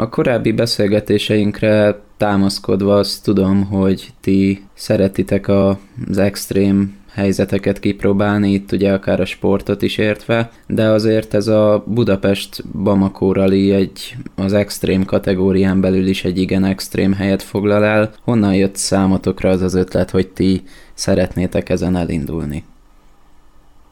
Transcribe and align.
A 0.00 0.08
korábbi 0.08 0.52
beszélgetéseinkre 0.52 2.00
támaszkodva 2.16 2.94
azt 2.94 3.24
tudom, 3.24 3.64
hogy 3.64 4.08
ti 4.20 4.64
szeretitek 4.74 5.48
az 5.48 6.18
extrém 6.18 6.96
helyzeteket 7.12 7.80
kipróbálni, 7.80 8.50
itt 8.50 8.72
ugye 8.72 8.92
akár 8.92 9.20
a 9.20 9.24
sportot 9.24 9.82
is 9.82 9.98
értve, 9.98 10.50
de 10.66 10.88
azért 10.88 11.34
ez 11.34 11.46
a 11.46 11.82
Budapest 11.86 12.64
Bamako 12.82 13.32
Rally 13.32 13.72
egy 13.72 14.16
az 14.36 14.52
extrém 14.52 15.04
kategórián 15.04 15.80
belül 15.80 16.06
is 16.06 16.24
egy 16.24 16.38
igen 16.38 16.64
extrém 16.64 17.12
helyet 17.12 17.42
foglal 17.42 17.84
el. 17.84 18.10
Honnan 18.24 18.54
jött 18.54 18.76
számotokra 18.76 19.50
az 19.50 19.62
az 19.62 19.74
ötlet, 19.74 20.10
hogy 20.10 20.28
ti 20.28 20.62
szeretnétek 20.94 21.68
ezen 21.68 21.96
elindulni? 21.96 22.64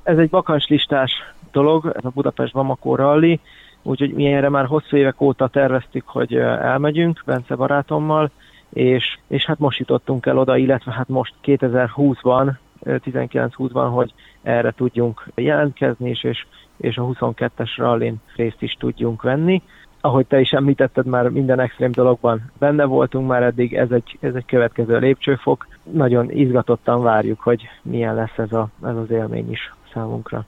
Ez 0.02 0.18
egy 0.18 0.30
listás 0.68 1.12
dolog, 1.52 1.92
ez 1.96 2.04
a 2.04 2.10
Budapest 2.14 2.52
Bamako 2.52 2.94
Rally, 2.94 3.40
úgyhogy 3.88 4.12
mi 4.12 4.26
erre 4.26 4.48
már 4.48 4.66
hosszú 4.66 4.96
évek 4.96 5.20
óta 5.20 5.48
terveztük, 5.48 6.06
hogy 6.06 6.34
elmegyünk 6.36 7.22
Bence 7.26 7.54
barátommal, 7.54 8.30
és, 8.68 9.18
és 9.26 9.44
hát 9.44 9.58
most 9.58 9.78
jutottunk 9.78 10.26
el 10.26 10.38
oda, 10.38 10.56
illetve 10.56 10.92
hát 10.92 11.08
most 11.08 11.34
2020-ban 11.44 12.50
19-20-ban, 12.84 13.88
hogy 13.92 14.14
erre 14.42 14.70
tudjunk 14.70 15.28
jelentkezni, 15.34 16.08
és, 16.08 16.24
és, 16.24 16.46
és 16.76 16.96
a 16.96 17.02
22-es 17.02 17.70
rallin 17.76 18.16
részt 18.36 18.62
is 18.62 18.76
tudjunk 18.78 19.22
venni. 19.22 19.62
Ahogy 20.00 20.26
te 20.26 20.40
is 20.40 20.50
említetted, 20.50 21.06
már 21.06 21.28
minden 21.28 21.60
extrém 21.60 21.90
dologban 21.90 22.50
benne 22.58 22.84
voltunk 22.84 23.28
már 23.28 23.42
eddig, 23.42 23.74
ez 23.74 23.90
egy, 23.90 24.18
ez 24.20 24.34
egy 24.34 24.46
következő 24.46 24.98
lépcsőfok. 24.98 25.66
Nagyon 25.82 26.30
izgatottan 26.30 27.02
várjuk, 27.02 27.40
hogy 27.40 27.68
milyen 27.82 28.14
lesz 28.14 28.38
ez, 28.38 28.52
a, 28.52 28.68
ez 28.84 28.96
az 28.96 29.10
élmény 29.10 29.50
is 29.50 29.74
számunkra. 29.92 30.46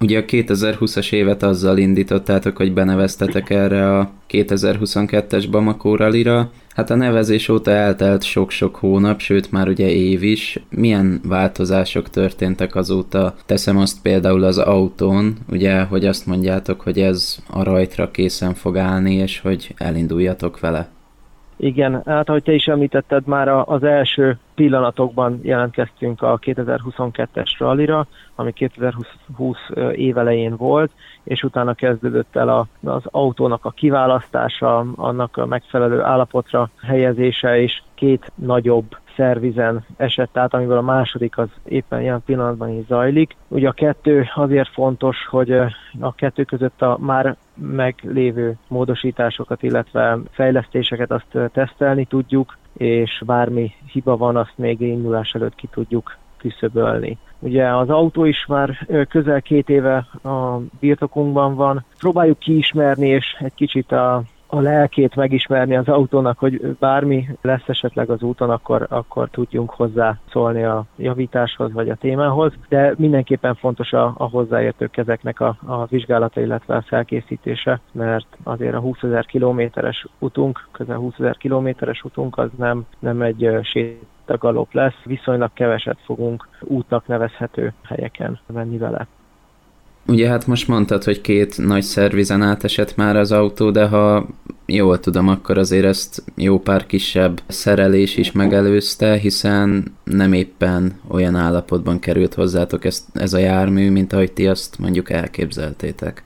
Ugye 0.00 0.18
a 0.18 0.24
2020-as 0.24 1.12
évet 1.12 1.42
azzal 1.42 1.78
indítottátok, 1.78 2.56
hogy 2.56 2.72
beneveztetek 2.72 3.50
erre 3.50 3.98
a 3.98 4.10
2022-es 4.30 5.46
Bamako 5.50 5.96
Rally-ra. 5.96 6.50
Hát 6.74 6.90
a 6.90 6.94
nevezés 6.94 7.48
óta 7.48 7.70
eltelt 7.70 8.22
sok-sok 8.22 8.76
hónap, 8.76 9.20
sőt 9.20 9.52
már 9.52 9.68
ugye 9.68 9.88
év 9.88 10.22
is. 10.22 10.58
Milyen 10.70 11.20
változások 11.24 12.10
történtek 12.10 12.74
azóta? 12.74 13.34
Teszem 13.46 13.78
azt 13.78 14.02
például 14.02 14.44
az 14.44 14.58
autón, 14.58 15.36
ugye, 15.50 15.82
hogy 15.82 16.06
azt 16.06 16.26
mondjátok, 16.26 16.80
hogy 16.80 16.98
ez 17.00 17.38
a 17.50 17.62
rajtra 17.62 18.10
készen 18.10 18.54
fog 18.54 18.76
állni, 18.76 19.14
és 19.14 19.40
hogy 19.40 19.74
elinduljatok 19.76 20.60
vele. 20.60 20.88
Igen, 21.60 22.02
hát 22.06 22.28
ahogy 22.28 22.42
te 22.42 22.52
is 22.52 22.66
említetted, 22.66 23.26
már 23.26 23.48
az 23.48 23.82
első 23.82 24.38
pillanatokban 24.54 25.40
jelentkeztünk 25.42 26.22
a 26.22 26.38
2022-es 26.38 27.50
rallira, 27.58 28.06
ami 28.38 28.52
2020 28.52 29.56
évelején 29.92 30.56
volt, 30.56 30.90
és 31.24 31.42
utána 31.42 31.74
kezdődött 31.74 32.36
el 32.36 32.48
a, 32.48 32.66
az 32.84 33.02
autónak 33.04 33.64
a 33.64 33.70
kiválasztása, 33.70 34.86
annak 34.96 35.36
a 35.36 35.46
megfelelő 35.46 36.02
állapotra 36.02 36.70
helyezése, 36.82 37.60
és 37.60 37.82
két 37.94 38.32
nagyobb 38.34 38.96
szervizen 39.16 39.84
esett 39.96 40.36
át, 40.36 40.54
amiből 40.54 40.76
a 40.76 40.82
második 40.82 41.38
az 41.38 41.48
éppen 41.64 42.00
ilyen 42.00 42.22
pillanatban 42.24 42.78
is 42.78 42.86
zajlik. 42.86 43.36
Ugye 43.48 43.68
a 43.68 43.72
kettő 43.72 44.28
azért 44.34 44.68
fontos, 44.68 45.26
hogy 45.26 45.52
a 46.00 46.14
kettő 46.14 46.44
között 46.44 46.82
a 46.82 46.96
már 47.00 47.36
meglévő 47.54 48.56
módosításokat, 48.68 49.62
illetve 49.62 50.18
fejlesztéseket 50.30 51.10
azt 51.10 51.50
tesztelni 51.52 52.04
tudjuk, 52.04 52.56
és 52.76 53.22
bármi 53.26 53.72
hiba 53.86 54.16
van, 54.16 54.36
azt 54.36 54.54
még 54.56 54.80
indulás 54.80 55.34
előtt 55.34 55.54
ki 55.54 55.66
tudjuk 55.66 56.16
küszöbölni. 56.36 57.18
Ugye 57.38 57.76
az 57.76 57.90
autó 57.90 58.24
is 58.24 58.46
már 58.46 58.86
közel 59.08 59.42
két 59.42 59.68
éve 59.68 59.96
a 60.22 60.60
birtokunkban 60.80 61.54
van. 61.54 61.84
Próbáljuk 61.98 62.38
kiismerni, 62.38 63.08
és 63.08 63.36
egy 63.38 63.54
kicsit 63.54 63.92
a 63.92 64.22
a 64.50 64.60
lelkét 64.60 65.14
megismerni 65.14 65.76
az 65.76 65.88
autónak, 65.88 66.38
hogy 66.38 66.76
bármi 66.78 67.28
lesz 67.42 67.66
esetleg 67.66 68.10
az 68.10 68.22
úton, 68.22 68.50
akkor, 68.50 68.86
akkor 68.90 69.28
tudjunk 69.30 69.70
hozzá 69.70 70.18
szólni 70.30 70.64
a 70.64 70.84
javításhoz 70.96 71.72
vagy 71.72 71.88
a 71.88 71.94
témához, 71.94 72.52
de 72.68 72.94
mindenképpen 72.96 73.54
fontos 73.54 73.92
a, 73.92 74.14
a 74.16 74.28
hozzáértő 74.28 74.86
kezeknek 74.86 75.40
a, 75.40 75.56
a 75.66 75.86
vizsgálata, 75.86 76.40
illetve 76.40 76.76
a 76.76 76.84
felkészítése, 76.86 77.80
mert 77.92 78.26
azért 78.42 78.74
a 78.74 78.80
20 78.80 79.02
ezer 79.02 79.26
kilométeres 79.26 80.06
utunk, 80.18 80.68
közel 80.72 80.96
20 80.96 81.14
ezer 81.18 81.36
kilométeres 81.36 82.02
utunk 82.02 82.38
az 82.38 82.50
nem, 82.56 82.86
nem 82.98 83.22
egy 83.22 83.48
sétagalop 84.28 84.72
lesz, 84.72 85.02
viszonylag 85.04 85.50
keveset 85.52 85.98
fogunk 86.04 86.48
útnak 86.60 87.06
nevezhető 87.06 87.72
helyeken 87.84 88.38
venni 88.46 88.78
vele. 88.78 89.06
Ugye 90.06 90.28
hát 90.28 90.46
most 90.46 90.68
mondtad, 90.68 91.04
hogy 91.04 91.20
két 91.20 91.58
nagy 91.58 91.82
szervizen 91.82 92.42
átesett 92.42 92.96
már 92.96 93.16
az 93.16 93.32
autó, 93.32 93.70
de 93.70 93.88
ha 93.88 94.26
jól 94.66 95.00
tudom, 95.00 95.28
akkor 95.28 95.58
azért 95.58 95.84
ezt 95.84 96.22
jó 96.36 96.58
pár 96.58 96.86
kisebb 96.86 97.40
szerelés 97.46 98.16
is 98.16 98.32
megelőzte, 98.32 99.16
hiszen 99.16 99.84
nem 100.04 100.32
éppen 100.32 101.00
olyan 101.08 101.36
állapotban 101.36 101.98
került 101.98 102.34
hozzátok 102.34 102.84
ez, 102.84 103.06
ez 103.14 103.32
a 103.32 103.38
jármű, 103.38 103.90
mint 103.90 104.12
ahogy 104.12 104.32
ti 104.32 104.46
azt 104.46 104.78
mondjuk 104.78 105.10
elképzeltétek. 105.10 106.22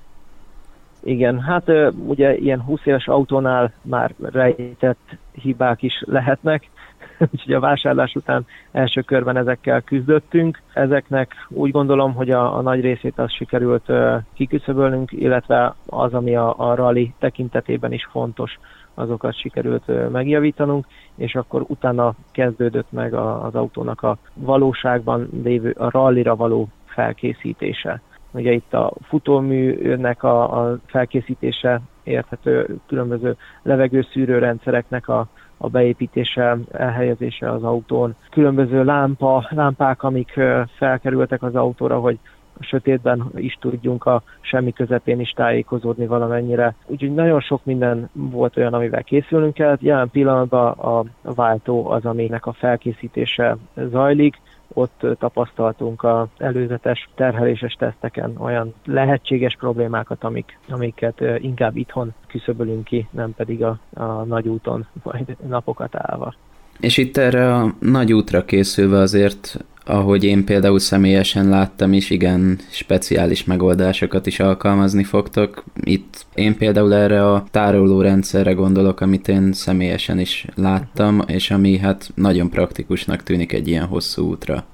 Igen, 1.05 1.41
hát 1.41 1.71
ugye 2.07 2.37
ilyen 2.37 2.61
20 2.61 2.81
éves 2.85 3.09
autónál 3.09 3.73
már 3.83 4.15
rejtett 4.21 5.17
hibák 5.33 5.83
is 5.83 6.03
lehetnek, 6.07 6.69
úgyhogy 7.33 7.53
a 7.55 7.61
vásárlás 7.61 8.15
után 8.15 8.47
első 8.73 9.01
körben 9.01 9.37
ezekkel 9.37 9.81
küzdöttünk. 9.81 10.61
Ezeknek 10.73 11.47
úgy 11.49 11.71
gondolom, 11.71 12.15
hogy 12.15 12.31
a, 12.31 12.57
a 12.57 12.61
nagy 12.61 12.81
részét 12.81 13.19
az 13.19 13.33
sikerült 13.33 13.93
kiküszöbölnünk, 14.35 15.13
illetve 15.13 15.75
az, 15.87 16.15
ami 16.15 16.37
a, 16.37 16.55
a 16.59 16.75
rally 16.75 17.15
tekintetében 17.19 17.93
is 17.93 18.09
fontos, 18.11 18.59
azokat 18.95 19.39
sikerült 19.39 20.11
megjavítanunk, 20.11 20.87
és 21.17 21.35
akkor 21.35 21.65
utána 21.67 22.15
kezdődött 22.31 22.93
meg 22.93 23.15
a, 23.15 23.45
az 23.45 23.55
autónak 23.55 24.03
a 24.03 24.17
valóságban 24.35 25.29
lévő, 25.43 25.71
a 25.79 25.91
rallira 25.91 26.37
való 26.37 26.69
felkészítése. 26.85 28.01
Ugye 28.31 28.53
itt 28.53 28.75
a 28.75 28.93
futóműnek 29.03 30.23
a, 30.23 30.61
a 30.61 30.79
felkészítése 30.87 31.81
érthető 32.03 32.79
különböző 32.87 33.37
levegőszűrő 33.63 34.39
rendszereknek 34.39 35.09
a 35.09 35.27
a 35.63 35.69
beépítése, 35.69 36.59
elhelyezése 36.73 37.51
az 37.51 37.63
autón, 37.63 38.15
különböző 38.31 38.85
lámpa, 38.85 39.47
lámpák, 39.51 40.03
amik 40.03 40.41
felkerültek 40.77 41.43
az 41.43 41.55
autóra, 41.55 41.99
hogy 41.99 42.19
a 42.61 42.65
sötétben 42.65 43.31
is 43.35 43.59
tudjunk 43.61 44.05
a 44.05 44.23
semmi 44.41 44.73
közepén 44.73 45.21
is 45.21 45.31
tájékozódni 45.31 46.07
valamennyire. 46.07 46.75
Úgyhogy 46.87 47.15
nagyon 47.15 47.41
sok 47.41 47.65
minden 47.65 48.11
volt 48.13 48.57
olyan, 48.57 48.75
amivel 48.75 49.03
készülnünk 49.03 49.55
kellett. 49.55 49.81
Jelen 49.81 50.11
pillanatban 50.11 50.71
a 50.71 51.05
váltó 51.35 51.91
az, 51.91 52.05
aminek 52.05 52.47
a 52.47 52.53
felkészítése 52.53 53.57
zajlik 53.75 54.37
ott 54.75 55.07
tapasztaltunk 55.19 56.05
az 56.05 56.27
előzetes 56.39 57.09
terheléses 57.15 57.73
teszteken 57.73 58.37
olyan 58.39 58.75
lehetséges 58.85 59.57
problémákat, 59.57 60.25
amik, 60.25 60.59
amiket 60.69 61.21
inkább 61.39 61.77
itthon 61.77 62.15
küszöbölünk 62.29 62.85
ki, 62.85 63.09
nem 63.11 63.35
pedig 63.35 63.65
a, 63.65 63.79
a 63.95 64.03
nagy 64.05 64.49
úton, 64.49 64.87
majd 65.03 65.37
napokat 65.49 65.95
állva. 65.97 66.35
És 66.81 66.97
itt 66.97 67.17
erre 67.17 67.55
a 67.55 67.75
nagy 67.79 68.13
útra 68.13 68.45
készülve 68.45 68.99
azért 68.99 69.65
ahogy 69.85 70.25
én 70.25 70.45
például 70.45 70.79
személyesen 70.79 71.49
láttam 71.49 71.93
is, 71.93 72.11
igen, 72.11 72.59
speciális 72.71 73.45
megoldásokat 73.45 74.27
is 74.27 74.41
alkalmazni 74.41 75.05
fogtok. 75.05 75.65
Itt 75.81 76.27
én 76.35 76.57
például 76.57 76.95
erre 76.95 77.31
a 77.31 77.45
tároló 77.51 78.01
rendszerre 78.01 78.53
gondolok, 78.53 79.01
amit 79.01 79.29
én 79.29 79.53
személyesen 79.53 80.19
is 80.19 80.47
láttam, 80.55 81.21
és 81.27 81.51
ami 81.51 81.79
hát 81.79 82.11
nagyon 82.15 82.51
praktikusnak 82.51 83.23
tűnik 83.23 83.53
egy 83.53 83.69
ilyen 83.69 83.87
hosszú 83.87 84.29
útra. 84.29 84.65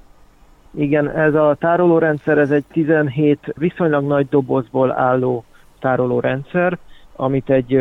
Igen, 0.75 1.11
ez 1.11 1.35
a 1.35 1.57
tárolórendszer, 1.61 2.39
ez 2.39 2.51
egy 2.51 2.65
17 2.73 3.39
viszonylag 3.57 4.07
nagy 4.07 4.29
dobozból 4.29 4.93
álló 4.93 5.45
tárolórendszer, 5.81 6.79
amit 7.17 7.51
egy 7.51 7.79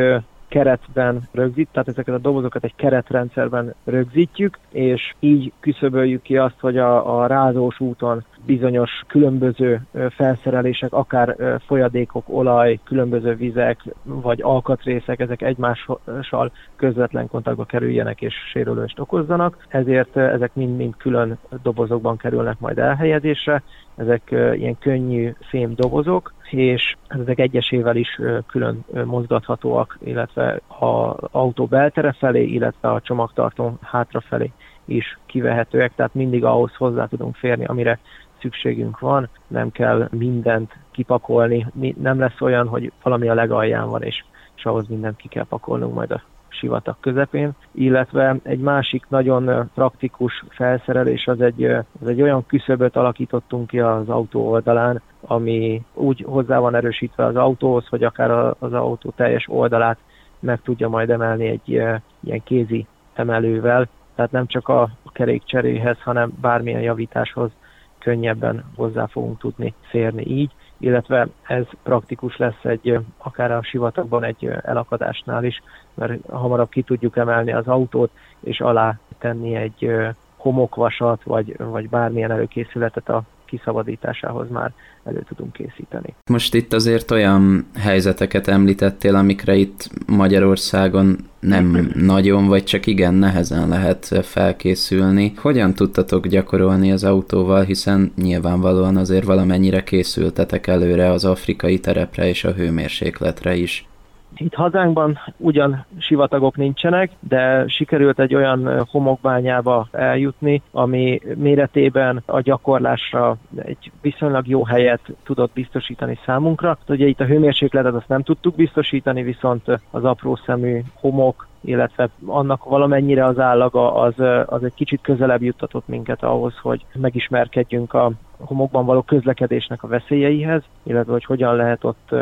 keretben 0.48 1.28
rögzít, 1.32 1.70
tehát 1.72 1.88
ezeket 1.88 2.16
a 2.16 2.18
dobozokat 2.18 2.64
egy 2.64 2.76
keretrendszerben 2.76 3.74
rögzítjük, 3.84 4.58
és 4.72 5.14
így 5.20 5.52
küszöböljük 5.60 6.22
ki 6.22 6.38
azt, 6.38 6.60
hogy 6.60 6.78
a, 6.78 7.20
a 7.20 7.28
rázós 7.28 7.80
úton 7.80 8.24
bizonyos 8.46 8.92
különböző 9.08 9.82
felszerelések, 10.10 10.94
akár 10.94 11.36
folyadékok, 11.66 12.24
olaj, 12.30 12.80
különböző 12.84 13.36
vizek, 13.36 13.84
vagy 14.04 14.42
alkatrészek, 14.42 15.20
ezek 15.20 15.42
egymással 15.42 16.52
közvetlen 16.76 17.28
kontaktba 17.28 17.66
kerüljenek 17.66 18.22
és 18.22 18.34
sérülést 18.52 19.00
okozzanak. 19.00 19.66
Ezért 19.68 20.18
ezek 20.18 20.52
mind-mind 20.54 20.96
külön 20.98 21.38
dobozokban 21.64 22.18
kerülnek 22.18 22.60
majd 22.60 22.78
elhelyezésre. 22.78 23.64
Ezek 23.98 24.22
ilyen 24.32 24.78
könnyű 24.80 25.34
fém 25.40 25.74
dobozok, 25.76 26.34
és 26.50 26.96
ezek 27.08 27.40
egyesével 27.40 27.96
is 27.96 28.20
külön 28.48 28.86
mozgathatóak, 29.06 29.98
illetve 30.04 30.60
a 30.68 31.16
autó 31.32 31.66
beltere 31.66 32.12
felé, 32.12 32.44
illetve 32.44 32.92
a 32.92 33.02
csomagtartó 33.02 33.78
hátrafelé 33.82 34.52
is 34.86 35.18
kivehetőek, 35.26 35.96
tehát 35.96 36.14
mindig 36.14 36.44
ahhoz 36.44 36.76
hozzá 36.76 37.06
tudunk 37.06 37.36
férni, 37.36 37.66
amire 37.66 38.00
szükségünk 38.42 39.00
van, 39.00 39.30
nem 39.48 39.72
kell 39.72 40.08
mindent 40.12 40.72
kipakolni, 40.92 41.68
nem 41.98 42.20
lesz 42.20 42.42
olyan, 42.42 42.68
hogy 42.68 42.92
valami 43.04 43.30
a 43.30 43.34
legalján 43.34 43.90
van, 43.90 44.04
és 44.04 44.24
és 44.58 44.66
ahhoz 44.66 44.88
mindent 44.88 45.16
ki 45.18 45.28
kell 45.28 45.46
pakolnunk 45.50 45.94
majd 45.94 46.12
a 46.12 46.22
sivatag 46.50 46.96
közepén, 47.00 47.52
illetve 47.72 48.36
egy 48.44 48.60
másik 48.60 49.06
nagyon 49.10 49.70
praktikus 49.74 50.44
felszerelés 50.50 51.28
az 51.28 51.42
egy, 51.42 51.64
az 52.02 52.08
egy 52.08 52.22
olyan 52.22 52.46
küszöböt 52.46 52.96
alakítottunk 52.96 53.68
ki 53.68 53.80
az 53.80 54.10
autó 54.10 54.50
oldalán, 54.50 55.02
ami 55.22 55.82
úgy 55.94 56.24
hozzá 56.28 56.58
van 56.58 56.76
erősítve 56.76 57.26
az 57.26 57.36
autóhoz, 57.36 57.88
hogy 57.88 58.04
akár 58.04 58.32
az 58.60 58.74
autó 58.74 59.14
teljes 59.16 59.46
oldalát 59.50 59.98
meg 60.40 60.62
tudja 60.62 60.90
majd 60.90 61.10
emelni 61.10 61.48
egy 61.48 61.70
ilyen 61.70 62.44
kézi 62.44 62.88
emelővel, 63.14 63.88
tehát 64.16 64.32
nem 64.32 64.48
csak 64.48 64.68
a 64.68 64.90
kerékcseréhez, 65.12 65.98
hanem 66.02 66.32
bármilyen 66.42 66.82
javításhoz 66.82 67.52
könnyebben 68.00 68.64
hozzá 68.76 69.06
fogunk 69.06 69.40
tudni 69.40 69.74
férni 69.90 70.26
így, 70.26 70.52
illetve 70.80 71.28
ez 71.44 71.66
praktikus 71.84 72.38
lesz 72.38 72.64
egy 72.64 73.00
akár 73.18 73.52
a 73.52 73.64
sivatagban 73.64 74.24
egy 74.24 74.46
elakadásnál 74.62 75.44
is, 75.44 75.62
mert 75.94 76.30
hamarabb 76.30 76.70
ki 76.70 76.82
tudjuk 76.82 77.18
emelni 77.18 77.54
az 77.54 77.68
autót, 77.68 78.12
és 78.40 78.60
alá 78.60 79.00
tenni 79.20 79.56
egy 79.56 79.92
homokvasat, 80.38 81.24
vagy, 81.24 81.58
vagy 81.58 81.90
bármilyen 81.90 82.32
előkészületet 82.32 83.10
a 83.10 83.24
kiszabadításához 83.48 84.50
már 84.50 84.74
elő 85.04 85.24
tudunk 85.28 85.54
készíteni. 85.54 86.16
Most 86.26 86.54
itt 86.54 86.74
azért 86.74 87.12
olyan 87.12 87.66
helyzeteket 87.78 88.48
említettél, 88.48 89.16
amikre 89.16 89.56
itt 89.56 89.90
Magyarországon 90.08 91.18
nem 91.40 91.90
nagyon, 92.14 92.48
vagy 92.48 92.64
csak 92.64 92.86
igen 92.86 93.14
nehezen 93.14 93.68
lehet 93.68 94.06
felkészülni. 94.22 95.34
Hogyan 95.38 95.74
tudtatok 95.74 96.28
gyakorolni 96.28 96.92
az 96.92 97.04
autóval, 97.04 97.64
hiszen 97.64 98.12
nyilvánvalóan 98.16 98.98
azért 98.98 99.26
valamennyire 99.26 99.84
készültetek 99.84 100.68
előre 100.68 101.10
az 101.12 101.26
afrikai 101.26 101.80
terepre 101.80 102.28
és 102.28 102.44
a 102.44 102.52
hőmérsékletre 102.52 103.56
is. 103.56 103.88
Itt 104.38 104.54
hazánkban 104.54 105.20
ugyan 105.38 105.86
sivatagok 105.98 106.56
nincsenek, 106.56 107.12
de 107.20 107.68
sikerült 107.68 108.20
egy 108.20 108.36
olyan 108.36 108.86
homokbányába 108.92 109.88
eljutni, 109.92 110.62
ami 110.72 111.22
méretében 111.36 112.24
a 112.26 112.42
gyakorlásra 112.42 113.38
egy 113.56 113.92
viszonylag 114.02 114.48
jó 114.48 114.64
helyet 114.64 115.02
tudott 115.24 115.52
biztosítani 115.54 116.20
számunkra. 116.26 116.78
Ugye 116.88 117.06
itt 117.06 117.20
a 117.20 117.26
hőmérsékletet 117.26 117.94
azt 117.94 118.08
nem 118.08 118.24
tudtuk 118.24 118.56
biztosítani, 118.56 119.24
viszont 119.24 119.64
az 119.92 120.04
apró 120.04 120.36
szemű 120.46 120.82
homok, 120.94 121.48
illetve 121.62 122.10
annak 122.26 122.64
valamennyire 122.64 123.26
az 123.26 123.40
állaga 123.40 123.94
az, 123.94 124.14
az 124.46 124.64
egy 124.64 124.74
kicsit 124.74 125.02
közelebb 125.02 125.42
juttatott 125.42 125.88
minket 125.88 126.24
ahhoz, 126.24 126.58
hogy 126.62 126.86
megismerkedjünk 126.94 127.94
a 127.94 128.12
homokban 128.40 128.86
való 128.86 129.02
közlekedésnek 129.02 129.84
a 129.84 129.88
veszélyeihez, 129.88 130.64
illetve 130.84 131.12
hogy 131.12 131.26
hogyan 131.26 131.56
lehet 131.56 131.84
ott 131.84 132.16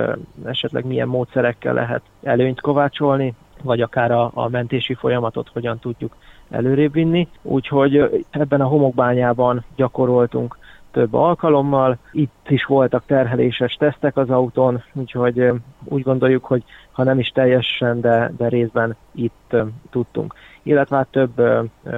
esetleg 0.45 0.85
milyen 0.85 1.07
módszerekkel 1.07 1.73
lehet 1.73 2.01
előnyt 2.23 2.61
kovácsolni, 2.61 3.33
vagy 3.61 3.81
akár 3.81 4.11
a, 4.11 4.31
a 4.33 4.49
mentési 4.49 4.93
folyamatot 4.93 5.49
hogyan 5.53 5.79
tudjuk 5.79 6.15
előrébb 6.49 6.93
vinni. 6.93 7.27
Úgyhogy 7.41 8.25
ebben 8.29 8.61
a 8.61 8.67
homokbányában 8.67 9.63
gyakoroltunk 9.75 10.57
több 10.95 11.13
alkalommal. 11.13 11.97
Itt 12.11 12.49
is 12.49 12.65
voltak 12.65 13.03
terheléses 13.05 13.73
tesztek 13.73 14.17
az 14.17 14.29
autón, 14.29 14.83
úgyhogy 14.93 15.51
úgy 15.83 16.01
gondoljuk, 16.01 16.45
hogy 16.45 16.63
ha 16.91 17.03
nem 17.03 17.19
is 17.19 17.27
teljesen, 17.27 18.01
de, 18.01 18.31
de 18.37 18.47
részben 18.47 18.95
itt 19.11 19.55
tudtunk. 19.89 20.33
Illetve 20.63 20.95
hát 20.95 21.07
több 21.07 21.41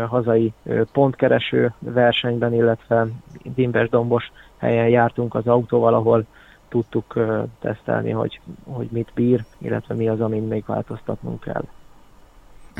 hazai 0.07 0.53
pontkereső 0.91 1.73
versenyben, 1.79 2.53
illetve 2.53 3.07
dimbes-dombos 3.43 4.31
helyen 4.57 4.89
jártunk 4.89 5.35
az 5.35 5.47
autóval, 5.47 5.93
ahol 5.93 6.25
tudtuk 6.69 7.13
tesztelni, 7.59 8.11
hogy, 8.11 8.39
hogy 8.63 8.87
mit 8.91 9.11
bír, 9.15 9.43
illetve 9.57 9.95
mi 9.95 10.07
az, 10.07 10.21
amin 10.21 10.43
még 10.43 10.63
változtatnunk 10.65 11.39
kell. 11.39 11.63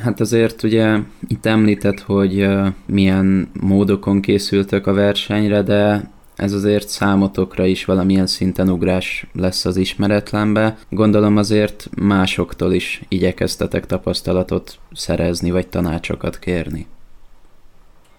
Hát 0.04 0.20
azért 0.20 0.64
ugye 0.64 0.98
itt 1.28 1.46
említett, 1.46 2.00
hogy 2.00 2.48
milyen 2.86 3.48
módokon 3.62 4.22
készültök 4.22 4.88
a 4.88 4.94
versenyre, 4.94 5.62
de 5.62 6.10
ez 6.36 6.54
azért 6.54 6.88
számotokra 6.88 7.66
is 7.66 7.86
valamilyen 7.86 8.28
szinten 8.28 8.70
ugrás 8.70 9.28
lesz 9.34 9.66
az 9.66 9.78
ismeretlenbe. 9.78 10.76
Gondolom 10.90 11.38
azért 11.38 11.90
másoktól 12.02 12.74
is 12.74 13.02
igyekeztetek 13.08 13.86
tapasztalatot 13.86 14.80
szerezni, 14.92 15.52
vagy 15.52 15.68
tanácsokat 15.68 16.40
kérni. 16.40 16.88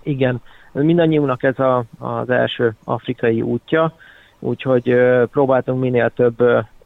Igen, 0.03 0.41
mindannyiunknak 0.73 1.43
ez 1.43 1.59
a, 1.59 1.85
az 1.99 2.31
első 2.31 2.75
afrikai 2.85 3.43
útja, 3.43 3.95
úgyhogy 4.39 4.95
próbáltunk 5.31 5.81
minél 5.81 6.11
több 6.11 6.37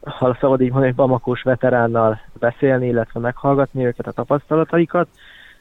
ha 0.05 0.37
szabad 0.39 0.61
így 0.61 0.71
mondani, 0.71 0.93
Bamakós 0.93 1.41
veteránnal 1.41 2.19
beszélni, 2.39 2.87
illetve 2.87 3.19
meghallgatni 3.19 3.85
őket, 3.85 4.07
a 4.07 4.11
tapasztalataikat. 4.11 5.07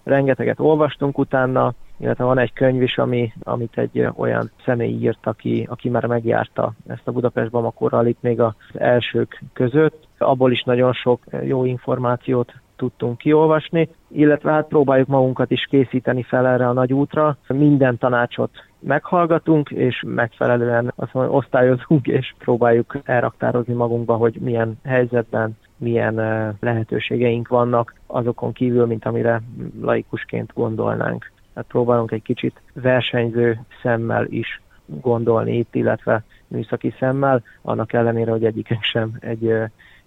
Rengeteget 0.03 0.61
olvastunk 0.61 1.19
utána, 1.19 1.73
illetve 1.97 2.25
van 2.25 2.39
egy 2.39 2.53
könyv 2.53 2.83
is, 2.83 2.99
ami, 2.99 3.33
amit 3.43 3.79
egy 3.79 4.09
olyan 4.17 4.51
személy 4.65 4.93
írt, 4.93 5.27
aki, 5.27 5.67
aki 5.71 5.89
már 5.89 6.07
megjárta 6.07 6.73
ezt 6.87 7.09
a 7.09 7.13
Budapest 7.13 7.51
Bamako 7.51 7.89
rallit 7.89 8.19
még 8.21 8.41
az 8.41 8.55
elsők 8.75 9.43
között. 9.53 10.07
Abból 10.19 10.53
is 10.53 10.63
nagyon 10.63 10.93
sok 10.93 11.21
jó 11.43 11.65
információt 11.65 12.53
tudtunk 12.77 13.19
kiolvasni, 13.19 13.89
illetve 14.09 14.53
hát 14.53 14.69
próbáljuk 14.69 15.09
magunkat 15.09 15.51
is 15.51 15.67
készíteni 15.71 16.23
fel 16.23 16.47
erre 16.47 16.69
a 16.69 16.73
nagy 16.73 16.93
útra. 16.93 17.37
Minden 17.49 17.99
tanácsot 17.99 18.51
meghallgatunk, 18.83 19.71
és 19.71 20.03
megfelelően 20.07 20.93
azt 20.97 21.13
mondom, 21.13 21.35
osztályozunk, 21.35 22.07
és 22.07 22.35
próbáljuk 22.39 22.99
elraktározni 23.05 23.75
magunkba, 23.75 24.17
hogy 24.17 24.35
milyen 24.41 24.79
helyzetben, 24.85 25.57
milyen 25.77 26.15
lehetőségeink 26.61 27.49
vannak 27.49 27.95
azokon 28.07 28.53
kívül, 28.53 28.87
mint 28.87 29.05
amire 29.05 29.43
laikusként 29.81 30.53
gondolnánk. 30.55 31.31
Hát 31.55 31.65
próbálunk 31.69 32.11
egy 32.11 32.23
kicsit 32.23 32.61
versenyző 32.73 33.61
szemmel 33.83 34.27
is 34.29 34.61
gondolni 34.87 35.57
itt, 35.57 35.75
illetve 35.75 36.25
műszaki 36.47 36.95
szemmel, 36.99 37.43
annak 37.63 37.93
ellenére, 37.93 38.31
hogy 38.31 38.45
egyikünk 38.45 38.83
sem 38.83 39.17
egy 39.21 39.55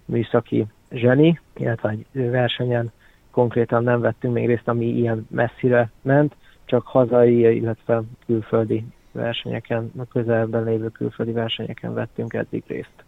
műszaki 0.06 0.66
zseni, 0.92 1.39
illetve 1.57 1.89
egy 1.89 2.30
versenyen 2.30 2.92
konkrétan 3.31 3.83
nem 3.83 4.01
vettünk 4.01 4.33
még 4.33 4.48
részt, 4.48 4.68
ami 4.68 4.86
ilyen 4.86 5.28
messzire 5.30 5.89
ment, 6.01 6.36
csak 6.65 6.88
hazai, 6.88 7.56
illetve 7.56 8.01
külföldi 8.25 8.85
versenyeken, 9.12 9.91
a 9.97 10.06
közelben 10.06 10.63
lévő 10.63 10.89
külföldi 10.89 11.31
versenyeken 11.31 11.94
vettünk 11.94 12.33
eddig 12.33 12.63
részt. 12.67 13.05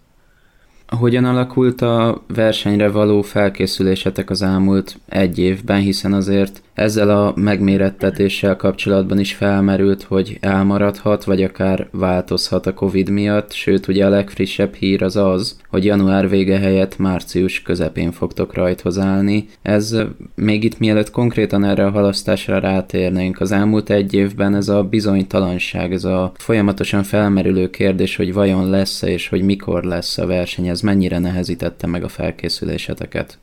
Hogyan 0.96 1.26
alakult 1.26 1.82
a 1.82 2.24
versenyre 2.28 2.90
való 2.90 3.22
felkészülésetek 3.22 4.30
az 4.30 4.42
elmúlt 4.42 5.00
egy 5.10 5.40
évben, 5.40 5.80
hiszen 5.80 6.14
azért 6.14 6.62
ezzel 6.74 7.10
a 7.10 7.34
megmérettetéssel 7.36 8.56
kapcsolatban 8.56 9.20
is 9.20 9.34
felmerült, 9.34 10.04
hogy 10.04 10.38
elmaradhat, 10.42 11.24
vagy 11.24 11.44
akár 11.44 11.88
változhat 11.92 12.66
a 12.66 12.74
Covid 12.74 13.10
miatt, 13.10 13.52
sőt 13.52 13.88
ugye 13.88 14.06
a 14.06 14.10
legfrissebb 14.10 14.74
hír 14.74 15.04
az 15.04 15.16
az, 15.16 15.60
hogy 15.70 15.86
január 15.86 16.30
vége 16.30 16.58
helyett 16.58 16.98
március 16.98 17.62
közepén 17.62 18.12
fogtok 18.12 18.54
rajthoz 18.54 19.00
állni. 19.00 19.48
Ez 19.62 19.98
még 20.36 20.64
itt 20.64 20.80
mielőtt 20.80 21.12
konkrétan 21.12 21.64
erre 21.64 21.86
a 21.86 21.92
halasztásra 21.92 22.60
rátérnénk, 22.60 23.40
az 23.40 23.52
elmúlt 23.52 23.90
egy 23.90 24.14
évben 24.14 24.56
ez 24.56 24.70
a 24.70 24.84
bizonytalanság, 24.84 25.94
ez 25.94 26.04
a 26.04 26.32
folyamatosan 26.38 27.04
felmerülő 27.04 27.70
kérdés, 27.70 28.16
hogy 28.16 28.34
vajon 28.34 28.70
lesz-e 28.70 29.08
és 29.08 29.28
hogy 29.28 29.42
mikor 29.42 29.84
lesz 29.84 30.18
a 30.18 30.26
verseny, 30.26 30.70
ez 30.78 30.84
mennyire 30.84 31.20
nehezítette 31.20 31.88
meg 31.88 32.04
a 32.04 32.08
felkészüléseteket? 32.08 33.40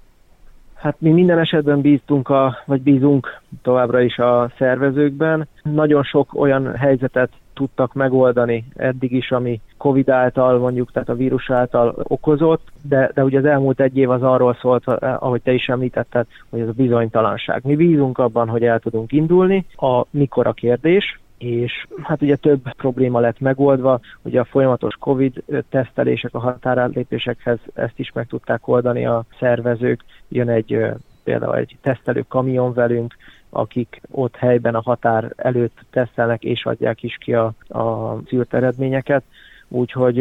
Hát 0.74 0.96
mi 0.98 1.10
minden 1.10 1.38
esetben 1.38 1.80
bíztunk, 1.80 2.28
a, 2.28 2.56
vagy 2.66 2.82
bízunk 2.82 3.40
továbbra 3.62 4.00
is 4.00 4.18
a 4.18 4.50
szervezőkben. 4.58 5.48
Nagyon 5.62 6.02
sok 6.02 6.34
olyan 6.34 6.76
helyzetet 6.76 7.30
tudtak 7.54 7.92
megoldani 7.92 8.64
eddig 8.76 9.12
is, 9.12 9.30
ami 9.30 9.60
Covid 9.76 10.08
által, 10.08 10.58
mondjuk, 10.58 10.92
tehát 10.92 11.08
a 11.08 11.14
vírus 11.14 11.50
által 11.50 11.94
okozott, 12.02 12.72
de, 12.82 13.10
de 13.14 13.24
ugye 13.24 13.38
az 13.38 13.44
elmúlt 13.44 13.80
egy 13.80 13.96
év 13.96 14.10
az 14.10 14.22
arról 14.22 14.56
szólt, 14.60 14.86
ahogy 14.98 15.42
te 15.42 15.52
is 15.52 15.68
említetted, 15.68 16.26
hogy 16.50 16.60
ez 16.60 16.68
a 16.68 16.72
bizonytalanság. 16.76 17.60
Mi 17.64 17.76
bízunk 17.76 18.18
abban, 18.18 18.48
hogy 18.48 18.64
el 18.64 18.78
tudunk 18.78 19.12
indulni. 19.12 19.66
A 19.76 20.04
mikor 20.10 20.46
a 20.46 20.52
kérdés, 20.52 21.20
és 21.38 21.86
hát 22.02 22.22
ugye 22.22 22.36
több 22.36 22.72
probléma 22.76 23.20
lett 23.20 23.40
megoldva, 23.40 24.00
ugye 24.22 24.40
a 24.40 24.44
folyamatos 24.44 24.94
Covid 24.94 25.42
tesztelések 25.70 26.34
a 26.34 26.38
határátlépésekhez 26.38 27.58
ezt 27.74 27.98
is 27.98 28.12
meg 28.12 28.26
tudták 28.26 28.68
oldani 28.68 29.06
a 29.06 29.24
szervezők, 29.38 30.04
jön 30.28 30.48
egy 30.48 30.78
például 31.24 31.56
egy 31.56 31.76
tesztelő 31.80 32.24
kamion 32.28 32.72
velünk, 32.72 33.14
akik 33.50 34.00
ott 34.10 34.36
helyben 34.36 34.74
a 34.74 34.82
határ 34.82 35.32
előtt 35.36 35.78
tesztelnek 35.90 36.42
és 36.42 36.64
adják 36.64 37.02
is 37.02 37.16
ki 37.20 37.34
a, 37.34 37.52
a 37.68 38.16
szűrt 38.26 38.54
eredményeket. 38.54 39.24
Úgyhogy 39.68 40.20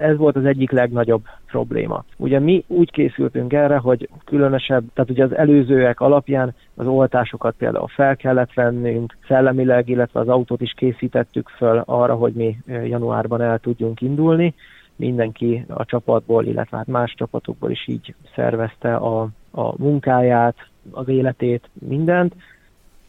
ez 0.00 0.16
volt 0.16 0.36
az 0.36 0.44
egyik 0.44 0.70
legnagyobb 0.70 1.22
probléma. 1.46 2.04
Ugye 2.16 2.38
mi 2.38 2.64
úgy 2.66 2.90
készültünk 2.90 3.52
erre, 3.52 3.76
hogy 3.76 4.08
különösebb, 4.24 4.84
tehát 4.94 5.10
ugye 5.10 5.24
az 5.24 5.34
előzőek 5.34 6.00
alapján 6.00 6.54
az 6.74 6.86
oltásokat 6.86 7.54
például 7.58 7.88
fel 7.88 8.16
kellett 8.16 8.52
vennünk, 8.54 9.16
szellemileg, 9.28 9.88
illetve 9.88 10.20
az 10.20 10.28
autót 10.28 10.60
is 10.60 10.72
készítettük 10.76 11.48
föl 11.48 11.82
arra, 11.86 12.14
hogy 12.14 12.32
mi 12.32 12.56
januárban 12.66 13.40
el 13.40 13.58
tudjunk 13.58 14.00
indulni, 14.00 14.54
mindenki 14.96 15.64
a 15.68 15.84
csapatból, 15.84 16.44
illetve 16.44 16.76
hát 16.76 16.86
más 16.86 17.14
csapatokból 17.16 17.70
is 17.70 17.88
így 17.88 18.14
szervezte 18.34 18.94
a, 18.94 19.28
a 19.50 19.82
munkáját, 19.82 20.56
az 20.90 21.08
életét, 21.08 21.68
mindent. 21.72 22.34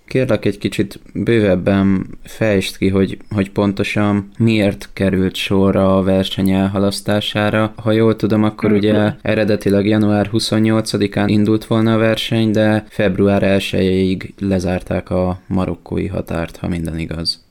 Kérlek 0.07 0.45
egy 0.45 0.57
kicsit 0.57 0.99
bővebben 1.13 2.07
fejtsd 2.23 2.77
ki, 2.77 2.89
hogy, 2.89 3.17
hogy 3.29 3.51
pontosan 3.51 4.29
miért 4.37 4.89
került 4.93 5.35
sorra 5.35 5.97
a 5.97 6.03
verseny 6.03 6.49
elhalasztására. 6.49 7.73
Ha 7.75 7.91
jól 7.91 8.15
tudom, 8.15 8.43
akkor 8.43 8.71
ugye 8.71 9.13
eredetileg 9.21 9.85
január 9.87 10.29
28-án 10.33 11.25
indult 11.27 11.65
volna 11.65 11.93
a 11.93 11.97
verseny, 11.97 12.51
de 12.51 12.85
február 12.89 13.41
1-ig 13.45 14.29
lezárták 14.39 15.09
a 15.09 15.39
marokkói 15.47 16.07
határt, 16.07 16.57
ha 16.57 16.67
minden 16.67 16.99
igaz. 16.99 17.47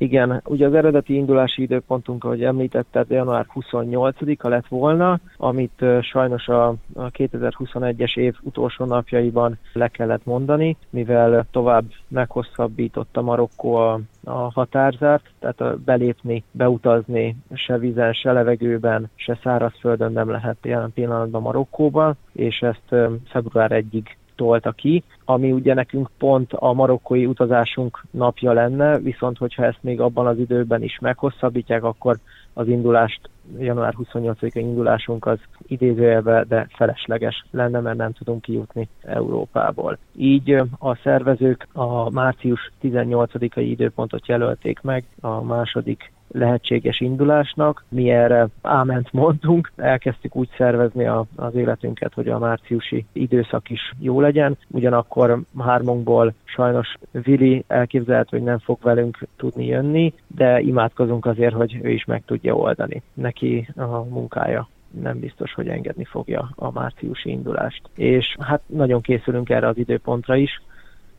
Igen, 0.00 0.42
ugye 0.44 0.66
az 0.66 0.74
eredeti 0.74 1.14
indulási 1.14 1.62
időpontunk, 1.62 2.24
ahogy 2.24 2.44
említetted, 2.44 3.10
január 3.10 3.46
28-a 3.54 4.48
lett 4.48 4.66
volna, 4.66 5.20
amit 5.36 5.84
sajnos 6.00 6.48
a, 6.48 6.68
a 6.94 7.10
2021-es 7.10 8.16
év 8.16 8.36
utolsó 8.42 8.84
napjaiban 8.84 9.58
le 9.72 9.88
kellett 9.88 10.24
mondani, 10.24 10.76
mivel 10.90 11.46
tovább 11.50 11.84
meghosszabbította 12.08 13.22
Marokkó 13.22 13.74
a, 13.74 14.00
a 14.24 14.52
határzárt, 14.52 15.30
tehát 15.38 15.78
belépni, 15.78 16.44
beutazni 16.50 17.36
se 17.54 17.78
vízen, 17.78 18.12
se 18.12 18.32
levegőben, 18.32 19.10
se 19.14 19.38
szárazföldön 19.42 20.12
nem 20.12 20.30
lehet 20.30 20.56
jelen 20.62 20.92
pillanatban 20.92 21.42
Marokkóban, 21.42 22.16
és 22.32 22.60
ezt 22.60 22.94
február 23.28 23.70
1-ig 23.74 24.04
tolta 24.40 24.72
ki, 24.72 25.02
ami 25.24 25.52
ugye 25.52 25.74
nekünk 25.74 26.10
pont 26.18 26.52
a 26.52 26.72
marokkói 26.72 27.26
utazásunk 27.26 28.02
napja 28.10 28.52
lenne, 28.52 28.98
viszont 28.98 29.38
hogyha 29.38 29.64
ezt 29.64 29.78
még 29.80 30.00
abban 30.00 30.26
az 30.26 30.38
időben 30.38 30.82
is 30.82 30.98
meghosszabbítják, 31.00 31.84
akkor 31.84 32.16
az 32.52 32.68
indulást, 32.68 33.20
január 33.58 33.94
28-a 33.98 34.58
indulásunk 34.58 35.26
az 35.26 35.38
idézőjelbe, 35.66 36.44
de 36.48 36.66
felesleges 36.70 37.44
lenne, 37.50 37.80
mert 37.80 37.96
nem 37.96 38.12
tudunk 38.12 38.42
kijutni 38.42 38.88
Európából. 39.02 39.98
Így 40.16 40.50
a 40.78 40.96
szervezők 41.02 41.66
a 41.72 42.10
március 42.10 42.72
18-ai 42.82 43.66
időpontot 43.70 44.28
jelölték 44.28 44.80
meg 44.80 45.04
a 45.20 45.42
második 45.42 46.12
lehetséges 46.32 47.00
indulásnak. 47.00 47.84
Mi 47.88 48.10
erre 48.10 48.48
áment 48.62 49.12
mondtunk, 49.12 49.72
elkezdtük 49.76 50.36
úgy 50.36 50.48
szervezni 50.56 51.06
a, 51.06 51.24
az 51.36 51.54
életünket, 51.54 52.14
hogy 52.14 52.28
a 52.28 52.38
márciusi 52.38 53.04
időszak 53.12 53.70
is 53.70 53.92
jó 53.98 54.20
legyen. 54.20 54.56
Ugyanakkor 54.70 55.40
hármunkból 55.58 56.34
sajnos 56.44 56.94
Vili 57.10 57.64
elképzelhet, 57.66 58.28
hogy 58.28 58.42
nem 58.42 58.58
fog 58.58 58.78
velünk 58.82 59.18
tudni 59.36 59.66
jönni, 59.66 60.14
de 60.26 60.60
imádkozunk 60.60 61.26
azért, 61.26 61.54
hogy 61.54 61.78
ő 61.82 61.90
is 61.90 62.04
meg 62.04 62.22
tudja 62.26 62.54
oldani. 62.54 63.02
Neki 63.14 63.68
a 63.76 64.02
munkája 64.02 64.68
nem 65.00 65.18
biztos, 65.18 65.54
hogy 65.54 65.68
engedni 65.68 66.04
fogja 66.04 66.50
a 66.54 66.70
márciusi 66.70 67.30
indulást. 67.30 67.82
És 67.94 68.36
hát 68.38 68.62
nagyon 68.66 69.00
készülünk 69.00 69.50
erre 69.50 69.68
az 69.68 69.76
időpontra 69.76 70.36
is, 70.36 70.62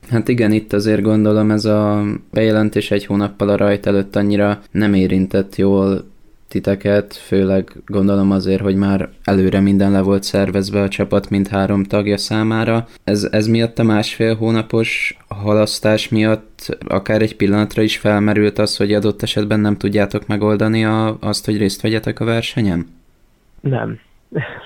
Hát 0.10 0.28
igen, 0.28 0.52
itt 0.52 0.74
azért 0.74 1.02
gondolom 1.02 1.52
ez 1.52 1.66
a 1.66 2.04
bejelentés 2.32 2.92
egy 2.92 3.06
hónappal 3.06 3.50
a 3.50 3.58
rajt 3.58 3.86
előtt 3.86 4.16
annyira 4.16 4.62
nem 4.72 4.94
érintett 4.94 5.56
jól 5.56 6.10
titeket, 6.52 7.16
főleg 7.16 7.72
gondolom 7.86 8.32
azért, 8.32 8.62
hogy 8.62 8.76
már 8.76 9.10
előre 9.24 9.60
minden 9.60 9.92
le 9.92 10.02
volt 10.02 10.24
szervezve 10.24 10.82
a 10.82 10.88
csapat 10.88 11.30
mint 11.30 11.48
három 11.48 11.84
tagja 11.84 12.18
számára. 12.18 12.88
Ez, 13.04 13.28
ez 13.32 13.48
miatt 13.48 13.80
a 13.80 13.84
másfél 13.84 14.36
hónapos 14.36 15.18
halasztás 15.28 16.10
miatt 16.10 16.78
akár 16.88 17.22
egy 17.22 17.36
pillanatra 17.36 17.82
is 17.82 17.98
felmerült 17.98 18.60
az, 18.60 18.78
hogy 18.78 18.94
adott 18.94 19.22
esetben 19.22 19.60
nem 19.60 19.78
tudjátok 19.78 20.28
megoldani 20.28 20.86
a, 20.86 21.18
azt, 21.20 21.46
hogy 21.46 21.58
részt 21.58 21.82
vegyetek 21.82 22.20
a 22.20 22.26
versenyen? 22.26 22.88
Nem, 23.62 24.00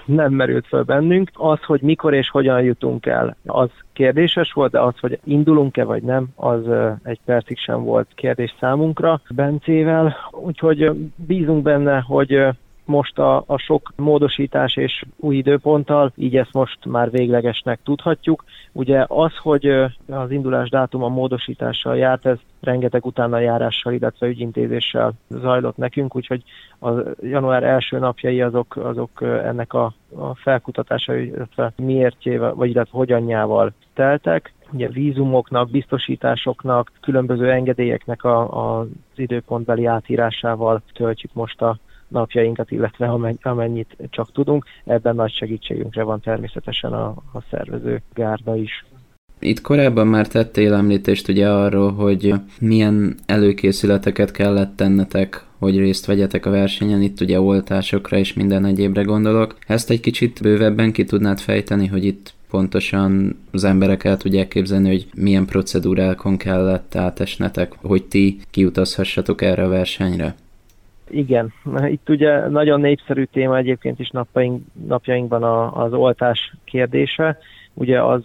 nem 0.05 0.33
merült 0.33 0.67
föl 0.67 0.83
bennünk. 0.83 1.29
Az, 1.33 1.63
hogy 1.63 1.81
mikor 1.81 2.13
és 2.13 2.29
hogyan 2.29 2.61
jutunk 2.61 3.05
el, 3.05 3.35
az 3.45 3.69
kérdéses 3.93 4.51
volt, 4.53 4.71
de 4.71 4.79
az, 4.79 4.99
hogy 4.99 5.19
indulunk-e 5.23 5.83
vagy 5.83 6.03
nem, 6.03 6.27
az 6.35 6.61
egy 7.03 7.19
percig 7.25 7.57
sem 7.57 7.83
volt 7.83 8.07
kérdés 8.15 8.55
számunkra 8.59 9.21
Bencével. 9.29 10.15
Úgyhogy 10.31 10.91
bízunk 11.15 11.63
benne, 11.63 11.99
hogy 11.99 12.47
most 12.85 13.19
a, 13.19 13.43
a 13.47 13.57
sok 13.57 13.93
módosítás 13.95 14.75
és 14.75 15.03
új 15.15 15.35
időponttal, 15.35 16.11
így 16.15 16.37
ezt 16.37 16.53
most 16.53 16.85
már 16.85 17.11
véglegesnek 17.11 17.79
tudhatjuk. 17.83 18.43
Ugye 18.71 19.05
az, 19.07 19.35
hogy 19.37 19.65
az 20.07 20.31
indulás 20.31 20.69
dátum 20.69 21.03
a 21.03 21.07
módosítással 21.07 21.97
járt, 21.97 22.25
ez 22.25 22.37
rengeteg 22.61 23.05
utána 23.05 23.39
járással, 23.39 23.93
illetve 23.93 24.27
ügyintézéssel 24.27 25.13
zajlott 25.29 25.77
nekünk, 25.77 26.15
úgyhogy 26.15 26.43
a 26.81 26.89
január 27.21 27.63
első 27.63 27.99
napjai 27.99 28.41
azok, 28.41 28.75
azok 28.75 29.21
ennek 29.21 29.73
a, 29.73 29.93
a 30.15 30.35
felkutatása, 30.35 31.15
illetve 31.15 31.73
miértjével, 31.75 32.53
vagy 32.53 32.69
illetve 32.69 32.97
hogyanjával 32.97 33.73
teltek. 33.93 34.53
Ugye 34.71 34.89
vízumoknak, 34.89 35.69
biztosításoknak, 35.69 36.91
különböző 37.01 37.51
engedélyeknek 37.51 38.23
a, 38.23 38.39
a, 38.39 38.79
az 38.79 38.87
időpontbeli 39.15 39.85
átírásával 39.85 40.81
töltjük 40.93 41.33
most 41.33 41.61
a 41.61 41.77
napjainkat, 42.07 42.71
illetve 42.71 43.35
amennyit 43.41 43.95
csak 44.09 44.31
tudunk. 44.31 44.65
Ebben 44.85 45.15
nagy 45.15 45.31
segítségünkre 45.31 46.03
van 46.03 46.19
természetesen 46.19 46.93
a, 46.93 47.07
a 47.07 47.41
szervező 47.49 48.01
gárda 48.13 48.55
is. 48.55 48.85
Itt 49.39 49.61
korábban 49.61 50.07
már 50.07 50.27
tettél 50.27 50.73
említést 50.73 51.27
ugye 51.27 51.49
arról, 51.49 51.93
hogy 51.93 52.33
milyen 52.59 53.15
előkészületeket 53.25 54.31
kellett 54.31 54.75
tennetek, 54.75 55.45
hogy 55.57 55.77
részt 55.77 56.05
vegyetek 56.05 56.45
a 56.45 56.49
versenyen, 56.49 57.01
itt 57.01 57.21
ugye 57.21 57.41
oltásokra 57.41 58.17
és 58.17 58.33
minden 58.33 58.65
egyébre 58.65 59.01
gondolok. 59.01 59.57
Ezt 59.67 59.89
egy 59.89 59.99
kicsit 59.99 60.41
bővebben 60.41 60.91
ki 60.91 61.03
tudnád 61.03 61.39
fejteni, 61.39 61.87
hogy 61.87 62.05
itt 62.05 62.33
pontosan 62.49 63.39
az 63.51 63.63
emberek 63.63 64.03
el 64.03 64.17
tudják 64.17 64.47
képzelni, 64.47 64.89
hogy 64.89 65.07
milyen 65.15 65.45
procedúrákon 65.45 66.37
kellett 66.37 66.95
átesnetek, 66.95 67.73
hogy 67.81 68.03
ti 68.03 68.39
kiutazhassatok 68.49 69.41
erre 69.41 69.63
a 69.63 69.69
versenyre? 69.69 70.35
Igen, 71.09 71.53
itt 71.85 72.09
ugye 72.09 72.47
nagyon 72.47 72.79
népszerű 72.79 73.23
téma 73.23 73.57
egyébként 73.57 73.99
is 73.99 74.09
napjaink, 74.09 74.63
napjainkban 74.87 75.43
a, 75.43 75.83
az 75.83 75.93
oltás 75.93 76.55
kérdése. 76.63 77.37
Ugye 77.73 78.03
az 78.03 78.23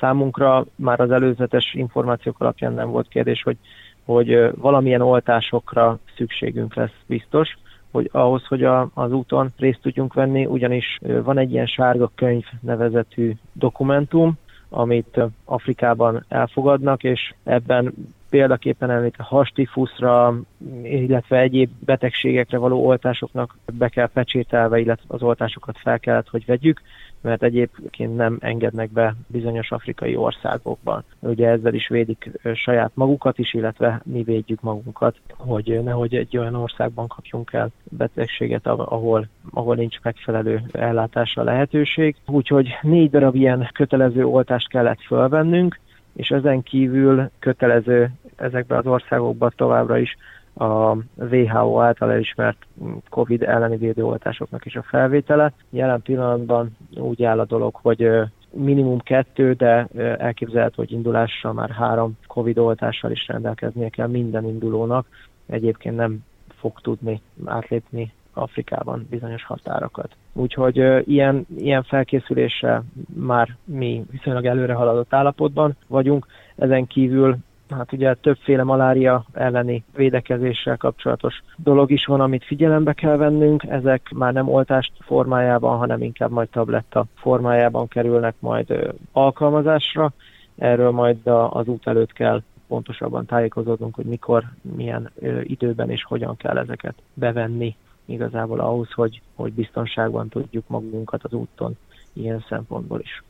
számunkra 0.00 0.66
már 0.76 1.00
az 1.00 1.10
előzetes 1.10 1.74
információk 1.74 2.40
alapján 2.40 2.72
nem 2.72 2.90
volt 2.90 3.08
kérdés, 3.08 3.42
hogy, 3.42 3.56
hogy 4.04 4.50
valamilyen 4.54 5.00
oltásokra 5.00 5.98
szükségünk 6.16 6.74
lesz 6.74 6.96
biztos, 7.06 7.56
hogy 7.90 8.08
ahhoz, 8.12 8.46
hogy 8.46 8.64
a, 8.64 8.90
az 8.94 9.12
úton 9.12 9.52
részt 9.56 9.80
tudjunk 9.82 10.14
venni, 10.14 10.46
ugyanis 10.46 10.98
van 11.22 11.38
egy 11.38 11.52
ilyen 11.52 11.66
sárga 11.66 12.10
könyv 12.14 12.44
nevezetű 12.60 13.32
dokumentum, 13.52 14.38
amit 14.68 15.20
Afrikában 15.44 16.24
elfogadnak, 16.28 17.04
és 17.04 17.34
ebben 17.44 17.94
példaképpen 18.30 18.90
említ 18.90 19.14
a 19.18 19.22
hastifuszra, 19.22 20.34
illetve 20.82 21.38
egyéb 21.38 21.70
betegségekre 21.84 22.58
való 22.58 22.86
oltásoknak 22.86 23.56
be 23.78 23.88
kell 23.88 24.08
pecsételve, 24.08 24.78
illetve 24.78 25.04
az 25.08 25.22
oltásokat 25.22 25.78
fel 25.78 25.98
kellett, 25.98 26.28
hogy 26.28 26.44
vegyük, 26.46 26.80
mert 27.20 27.42
egyébként 27.42 28.16
nem 28.16 28.36
engednek 28.40 28.90
be 28.90 29.14
bizonyos 29.26 29.70
afrikai 29.70 30.16
országokban. 30.16 31.04
Ugye 31.20 31.48
ezzel 31.48 31.74
is 31.74 31.88
védik 31.88 32.30
saját 32.54 32.90
magukat 32.94 33.38
is, 33.38 33.54
illetve 33.54 34.00
mi 34.04 34.22
védjük 34.22 34.60
magunkat, 34.60 35.16
hogy 35.36 35.80
nehogy 35.84 36.14
egy 36.14 36.36
olyan 36.36 36.54
országban 36.54 37.06
kapjunk 37.06 37.52
el 37.52 37.70
betegséget, 37.84 38.66
ahol, 38.66 39.28
ahol 39.50 39.74
nincs 39.74 40.00
megfelelő 40.02 40.62
ellátásra 40.72 41.42
lehetőség. 41.42 42.16
Úgyhogy 42.26 42.68
négy 42.82 43.10
darab 43.10 43.34
ilyen 43.34 43.70
kötelező 43.72 44.24
oltást 44.24 44.68
kellett 44.68 45.00
fölvennünk, 45.00 45.78
és 46.16 46.28
ezen 46.28 46.62
kívül 46.62 47.30
kötelező 47.38 48.10
ezekben 48.36 48.78
az 48.78 48.86
országokban 48.86 49.52
továbbra 49.56 49.98
is 49.98 50.16
a 50.54 50.96
WHO 51.16 51.80
által 51.80 52.12
elismert 52.12 52.66
COVID 53.08 53.42
elleni 53.42 53.76
védőoltásoknak 53.76 54.64
is 54.64 54.76
a 54.76 54.82
felvétele. 54.82 55.52
Jelen 55.70 56.02
pillanatban 56.02 56.76
úgy 56.94 57.22
áll 57.22 57.40
a 57.40 57.44
dolog, 57.44 57.74
hogy 57.74 58.10
minimum 58.50 58.98
kettő, 58.98 59.52
de 59.52 59.86
elképzelhető, 60.18 60.74
hogy 60.76 60.92
indulással 60.92 61.52
már 61.52 61.70
három 61.70 62.18
COVID 62.26 62.58
oltással 62.58 63.10
is 63.10 63.26
rendelkeznie 63.26 63.88
kell 63.88 64.06
minden 64.06 64.44
indulónak. 64.44 65.06
Egyébként 65.46 65.96
nem 65.96 66.24
fog 66.58 66.80
tudni 66.80 67.20
átlépni 67.44 68.12
Afrikában 68.32 69.06
bizonyos 69.10 69.44
határokat. 69.44 70.16
Úgyhogy 70.36 71.08
ilyen, 71.08 71.46
ilyen 71.58 71.82
felkészüléssel 71.82 72.84
már 73.14 73.56
mi 73.64 74.04
viszonylag 74.10 74.46
előre 74.46 74.74
haladott 74.74 75.14
állapotban 75.14 75.76
vagyunk. 75.86 76.26
Ezen 76.56 76.86
kívül 76.86 77.36
hát 77.68 77.92
ugye 77.92 78.14
többféle 78.14 78.62
malária 78.62 79.24
elleni 79.32 79.84
védekezéssel 79.94 80.76
kapcsolatos 80.76 81.42
dolog 81.56 81.90
is 81.90 82.04
van, 82.04 82.20
amit 82.20 82.44
figyelembe 82.44 82.92
kell 82.92 83.16
vennünk. 83.16 83.62
Ezek 83.62 84.10
már 84.14 84.32
nem 84.32 84.48
oltást 84.48 84.92
formájában, 85.00 85.78
hanem 85.78 86.02
inkább 86.02 86.30
majd 86.30 86.48
tabletta 86.48 87.04
formájában 87.14 87.88
kerülnek 87.88 88.34
majd 88.38 88.94
alkalmazásra. 89.12 90.12
Erről 90.56 90.90
majd 90.90 91.26
az 91.50 91.66
út 91.66 91.86
előtt 91.86 92.12
kell 92.12 92.42
pontosabban 92.68 93.26
tájékozódnunk, 93.26 93.94
hogy 93.94 94.04
mikor, 94.04 94.44
milyen 94.76 95.10
időben 95.42 95.90
és 95.90 96.04
hogyan 96.04 96.36
kell 96.36 96.58
ezeket 96.58 96.94
bevenni. 97.14 97.76
Igazából 98.06 98.60
ahhoz, 98.60 98.92
hogy, 98.92 99.22
hogy 99.34 99.52
biztonságban 99.52 100.28
tudjuk 100.28 100.68
magunkat 100.68 101.24
az 101.24 101.32
úton 101.32 101.76
ilyen 102.12 102.44
szempontból 102.48 103.00
is. 103.00 103.22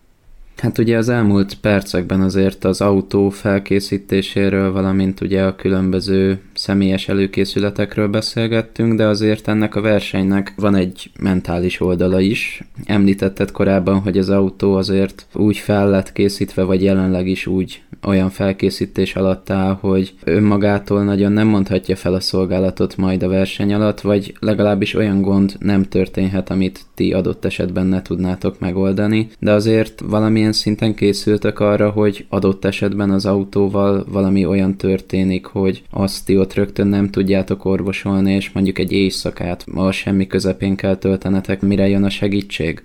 Hát 0.56 0.78
ugye 0.78 0.96
az 0.96 1.08
elmúlt 1.08 1.54
percekben 1.60 2.20
azért 2.20 2.64
az 2.64 2.80
autó 2.80 3.28
felkészítéséről, 3.28 4.72
valamint 4.72 5.20
ugye 5.20 5.42
a 5.42 5.56
különböző 5.56 6.40
személyes 6.54 7.08
előkészületekről 7.08 8.08
beszélgettünk, 8.08 8.94
de 8.94 9.06
azért 9.06 9.48
ennek 9.48 9.74
a 9.74 9.80
versenynek 9.80 10.52
van 10.56 10.74
egy 10.74 11.10
mentális 11.20 11.80
oldala 11.80 12.20
is. 12.20 12.62
Említetted 12.84 13.50
korábban, 13.50 14.00
hogy 14.00 14.18
az 14.18 14.30
autó 14.30 14.74
azért 14.74 15.26
úgy 15.32 15.56
fel 15.56 15.90
lett 15.90 16.12
készítve, 16.12 16.62
vagy 16.62 16.82
jelenleg 16.82 17.26
is 17.26 17.46
úgy 17.46 17.82
olyan 18.06 18.30
felkészítés 18.30 19.16
alatt 19.16 19.50
áll, 19.50 19.76
hogy 19.80 20.14
önmagától 20.24 21.04
nagyon 21.04 21.32
nem 21.32 21.46
mondhatja 21.46 21.96
fel 21.96 22.14
a 22.14 22.20
szolgálatot 22.20 22.96
majd 22.96 23.22
a 23.22 23.28
verseny 23.28 23.74
alatt, 23.74 24.00
vagy 24.00 24.34
legalábbis 24.40 24.94
olyan 24.94 25.22
gond 25.22 25.56
nem 25.58 25.82
történhet, 25.82 26.50
amit 26.50 26.80
ti 26.94 27.12
adott 27.12 27.44
esetben 27.44 27.86
ne 27.86 28.02
tudnátok 28.02 28.60
megoldani, 28.60 29.28
de 29.38 29.52
azért 29.52 30.00
valamilyen 30.00 30.52
szinten 30.52 30.94
készültek 30.94 31.60
arra, 31.60 31.90
hogy 31.90 32.26
adott 32.28 32.64
esetben 32.64 33.10
az 33.10 33.26
autóval 33.26 34.04
valami 34.08 34.46
olyan 34.46 34.76
történik, 34.76 35.46
hogy 35.46 35.82
azt 35.90 36.26
ti 36.26 36.38
ott 36.38 36.54
rögtön 36.54 36.86
nem 36.86 37.10
tudjátok 37.10 37.64
orvosolni, 37.64 38.32
és 38.32 38.52
mondjuk 38.52 38.78
egy 38.78 38.92
éjszakát 38.92 39.64
a 39.74 39.90
semmi 39.90 40.26
közepén 40.26 40.76
kell 40.76 40.96
töltenetek, 40.96 41.60
mire 41.60 41.88
jön 41.88 42.04
a 42.04 42.10
segítség? 42.10 42.82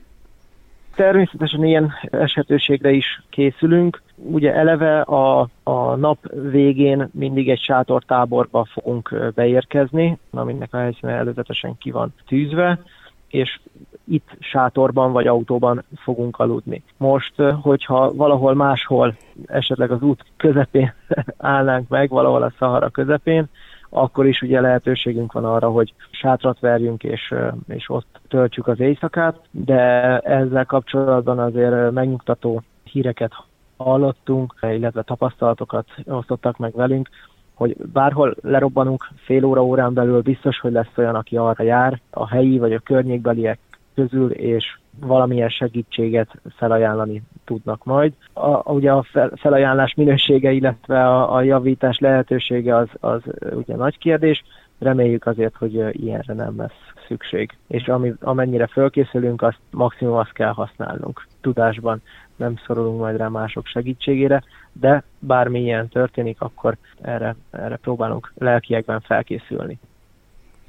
Természetesen 0.96 1.66
ilyen 1.66 1.94
esetőségre 2.12 2.92
is 2.92 3.24
készülünk. 3.30 4.02
Ugye 4.24 4.54
eleve 4.54 5.02
a, 5.02 5.50
a 5.64 5.96
nap 5.96 6.18
végén 6.52 7.10
mindig 7.14 7.50
egy 7.50 7.62
sátortáborba 7.62 8.66
fogunk 8.66 9.32
beérkezni, 9.36 10.18
aminek 10.32 10.74
a 10.74 10.78
helyszíne 10.78 11.14
előzetesen 11.14 11.78
ki 11.78 11.92
van 11.92 12.14
tűzve, 12.28 12.80
és 13.28 13.60
itt 14.08 14.30
sátorban 14.40 15.12
vagy 15.12 15.28
autóban 15.28 15.84
fogunk 15.96 16.40
aludni. 16.40 16.84
Most, 16.98 17.34
hogyha 17.62 18.14
valahol 18.14 18.54
máshol, 18.54 19.16
esetleg 19.46 19.92
az 19.92 20.02
út 20.02 20.26
közepén 20.38 20.94
állnánk 21.38 21.88
meg, 21.88 22.10
valahol 22.10 22.44
a 22.44 22.54
Szahara 22.58 22.90
közepén, 22.90 23.46
akkor 23.90 24.28
is 24.28 24.42
ugye 24.42 24.62
lehetőségünk 24.62 25.32
van 25.32 25.46
arra, 25.46 25.70
hogy 25.70 25.94
sátrat 26.12 26.60
verjünk, 26.60 27.04
és, 27.04 27.34
és 27.68 27.90
ott 27.90 28.20
töltsük 28.28 28.68
az 28.68 28.80
éjszakát, 28.80 29.40
de 29.52 30.18
ezzel 30.20 30.66
kapcsolatban 30.66 31.40
azért 31.40 31.92
megnyugtató 31.92 32.62
híreket 32.84 33.32
hallottunk, 33.82 34.56
illetve 34.62 35.02
tapasztalatokat 35.02 35.88
osztottak 36.06 36.58
meg 36.58 36.74
velünk, 36.76 37.10
hogy 37.54 37.76
bárhol 37.94 38.36
lerobbanunk 38.42 39.08
fél 39.16 39.44
óra 39.44 39.64
órán 39.64 39.94
belül 39.94 40.22
biztos, 40.22 40.60
hogy 40.60 40.72
lesz 40.72 40.98
olyan, 40.98 41.16
aki 41.16 41.38
arra 41.38 41.64
jár, 41.64 42.00
a 42.10 42.28
helyi 42.28 42.58
vagy 42.58 42.74
a 42.74 42.80
környékbeliek 42.80 43.60
közül, 43.96 44.32
és 44.32 44.78
valamilyen 45.00 45.50
segítséget 45.50 46.30
felajánlani 46.56 47.22
tudnak 47.46 47.84
majd. 47.84 48.14
A, 48.34 48.72
ugye 48.72 48.92
a 48.92 49.04
fel, 49.04 49.32
felajánlás 49.36 49.94
minősége, 49.94 50.52
illetve 50.52 51.08
a, 51.08 51.36
a 51.36 51.42
javítás 51.42 52.00
lehetősége 52.00 52.76
az, 52.76 52.90
az 53.00 53.22
ugye 53.54 53.76
nagy 53.76 53.98
kérdés. 53.98 54.44
Reméljük 54.80 55.26
azért, 55.26 55.56
hogy 55.56 55.74
ilyenre 55.92 56.34
nem 56.34 56.54
lesz 56.58 56.94
szükség. 57.08 57.58
És 57.68 57.88
ami, 57.88 58.14
amennyire 58.20 58.68
fölkészülünk, 58.68 59.42
azt 59.42 59.60
maximum 59.72 60.14
azt 60.14 60.34
kell 60.34 60.52
használnunk 60.52 61.28
tudásban. 61.42 62.02
Nem 62.36 62.60
szorulunk 62.66 63.00
majd 63.00 63.18
rá 63.18 63.28
mások 63.28 63.66
segítségére, 63.66 64.44
de 64.74 65.04
bármilyen 65.20 65.88
történik, 65.88 66.42
akkor 66.42 66.78
erre, 67.02 67.36
erre 67.52 67.76
próbálunk 67.76 68.34
lelkiekben 68.38 69.00
felkészülni. 69.00 69.80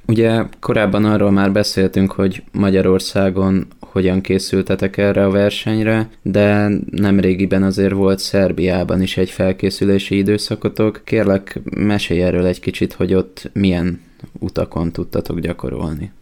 Ugye 0.07 0.43
korábban 0.61 1.05
arról 1.05 1.31
már 1.31 1.53
beszéltünk, 1.53 2.13
hogy 2.13 2.43
Magyarországon 2.53 3.67
hogyan 3.81 4.21
készültetek 4.21 4.97
erre 4.97 5.25
a 5.25 5.31
versenyre, 5.31 6.09
de 6.23 6.69
nem 6.91 7.21
régiben 7.21 7.63
azért 7.63 7.93
volt 7.93 8.19
Szerbiában 8.19 9.03
is 9.03 9.17
egy 9.17 9.31
felkészülési 9.31 10.17
időszakotok. 10.17 11.01
Kérlek, 11.05 11.61
mesélj 11.77 12.23
erről 12.23 12.47
egy 12.47 12.61
kicsit, 12.61 12.93
hogy 12.93 13.15
ott 13.15 13.51
milyen 13.53 14.01
utakon 14.39 14.93
tudtatok 14.93 15.39
gyakorolni. 15.39 16.13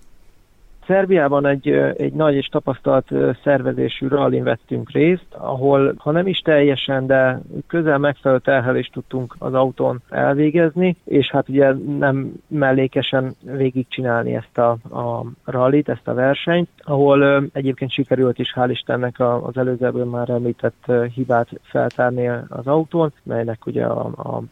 Szerbiában 0.91 1.47
egy, 1.47 1.69
egy 1.97 2.13
nagy 2.13 2.35
és 2.35 2.47
tapasztalt 2.47 3.11
szervezésű 3.43 4.09
rallin 4.09 4.43
vettünk 4.43 4.91
részt, 4.91 5.27
ahol 5.31 5.95
ha 5.99 6.11
nem 6.11 6.27
is 6.27 6.39
teljesen, 6.39 7.07
de 7.07 7.41
közel 7.67 7.99
megfelelő 7.99 8.41
terhelést 8.41 8.93
tudtunk 8.93 9.37
az 9.39 9.55
autón 9.55 10.03
elvégezni, 10.09 10.97
és 11.05 11.31
hát 11.31 11.49
ugye 11.49 11.73
nem 11.99 12.33
mellékesen 12.47 13.35
végigcsinálni 13.43 14.35
ezt 14.35 14.59
a, 14.59 14.71
a 14.71 15.25
rallit, 15.45 15.89
ezt 15.89 16.09
a 16.09 16.15
versenyt, 16.15 16.69
ahol 16.79 17.49
egyébként 17.53 17.93
sikerült 17.93 18.39
is 18.39 18.53
hál' 18.57 18.71
Istennek 18.71 19.21
az 19.21 19.57
előzőből 19.57 20.05
már 20.05 20.31
említett 20.31 20.93
hibát 21.15 21.49
feltárni 21.63 22.29
az 22.49 22.67
autón, 22.67 23.13
melynek 23.23 23.67
ugye 23.67 23.85
a, 23.85 24.05
a 24.05 24.43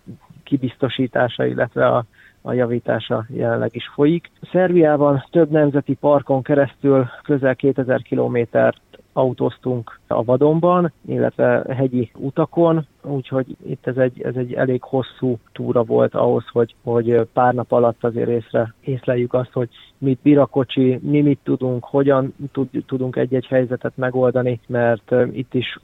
kibiztosítása, 0.45 1.47
illetve 1.47 1.87
a 1.87 2.05
a 2.43 2.53
javítása 2.53 3.27
jelenleg 3.29 3.71
is 3.73 3.91
folyik. 3.95 4.31
Szerbiában 4.53 5.25
több 5.31 5.51
nemzeti 5.51 5.95
parkon 5.95 6.43
keresztül 6.43 7.07
közel 7.23 7.57
2000 7.57 8.03
kilométert 8.03 8.81
autóztunk 9.13 10.01
a 10.07 10.25
vadonban, 10.25 10.93
illetve 11.07 11.65
hegyi 11.69 12.11
utakon, 12.15 12.87
úgyhogy 13.03 13.57
itt 13.67 13.87
ez 13.87 13.97
egy, 13.97 14.23
ez 14.23 14.35
egy 14.37 14.53
elég 14.53 14.83
hosszú 14.83 15.39
túra 15.53 15.83
volt 15.83 16.15
ahhoz, 16.15 16.45
hogy, 16.53 16.75
hogy 16.83 17.21
pár 17.33 17.55
nap 17.55 17.73
alatt 17.73 18.05
azért 18.05 18.29
észre, 18.29 18.75
észleljük 18.81 19.35
azt, 19.35 19.53
hogy 19.53 19.69
mit 19.99 20.19
bír 20.23 20.39
a 20.39 20.47
kocsi, 20.47 20.99
mi 21.03 21.21
mit 21.21 21.39
tudunk, 21.43 21.85
hogyan 21.85 22.35
tud, 22.53 22.69
tudunk 22.87 23.17
egy-egy 23.17 23.47
helyzetet 23.47 23.93
megoldani, 23.97 24.61
mert 24.67 25.15
itt 25.33 25.55
is 25.55 25.79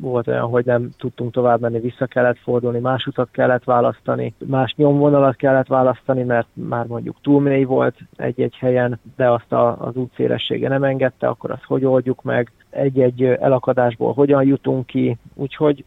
volt 0.00 0.28
olyan, 0.28 0.48
hogy 0.48 0.64
nem 0.64 0.90
tudtunk 0.98 1.32
tovább 1.32 1.60
menni, 1.60 1.80
vissza 1.80 2.06
kellett 2.06 2.38
fordulni, 2.38 2.78
más 2.78 3.06
utat 3.06 3.28
kellett 3.30 3.64
választani, 3.64 4.34
más 4.46 4.74
nyomvonalat 4.76 5.36
kellett 5.36 5.66
választani, 5.66 6.22
mert 6.22 6.48
már 6.52 6.86
mondjuk 6.86 7.16
túl 7.22 7.40
mély 7.40 7.64
volt 7.64 7.96
egy-egy 8.16 8.56
helyen, 8.56 9.00
de 9.16 9.30
azt 9.30 9.52
a, 9.52 9.86
az 9.86 9.96
út 9.96 10.14
szélessége 10.14 10.68
nem 10.68 10.84
engedte, 10.84 11.28
akkor 11.28 11.50
azt 11.50 11.64
hogy 11.64 11.84
oldjuk 11.84 12.22
meg, 12.22 12.52
egy-egy 12.70 13.24
elakadásból 13.24 14.12
hogyan 14.12 14.44
jutunk 14.44 14.86
ki, 14.86 15.16
úgyhogy 15.34 15.84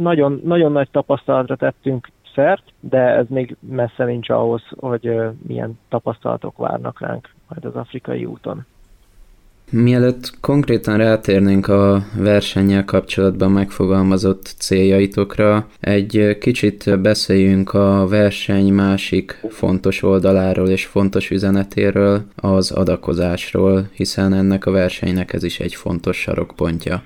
nagyon, 0.00 0.40
nagyon 0.44 0.72
nagy 0.72 0.88
tapasztalatra 0.90 1.56
tettünk 1.56 2.08
szert, 2.34 2.62
de 2.80 2.98
ez 2.98 3.26
még 3.28 3.56
messze 3.60 4.04
nincs 4.04 4.30
ahhoz, 4.30 4.62
hogy 4.76 5.10
milyen 5.46 5.78
tapasztalatok 5.88 6.56
várnak 6.56 7.00
ránk 7.00 7.28
majd 7.48 7.64
az 7.64 7.74
afrikai 7.74 8.24
úton. 8.24 8.66
Mielőtt 9.70 10.40
konkrétan 10.40 10.96
rátérnénk 10.96 11.68
a 11.68 12.02
versennyel 12.16 12.84
kapcsolatban 12.84 13.50
megfogalmazott 13.50 14.54
céljaitokra, 14.58 15.66
egy 15.80 16.36
kicsit 16.40 17.00
beszéljünk 17.00 17.74
a 17.74 18.06
verseny 18.08 18.72
másik 18.72 19.40
fontos 19.48 20.02
oldaláról 20.02 20.68
és 20.68 20.86
fontos 20.86 21.30
üzenetéről, 21.30 22.22
az 22.36 22.70
adakozásról, 22.70 23.88
hiszen 23.92 24.32
ennek 24.32 24.66
a 24.66 24.70
versenynek 24.70 25.32
ez 25.32 25.42
is 25.42 25.60
egy 25.60 25.74
fontos 25.74 26.16
sarokpontja. 26.16 27.02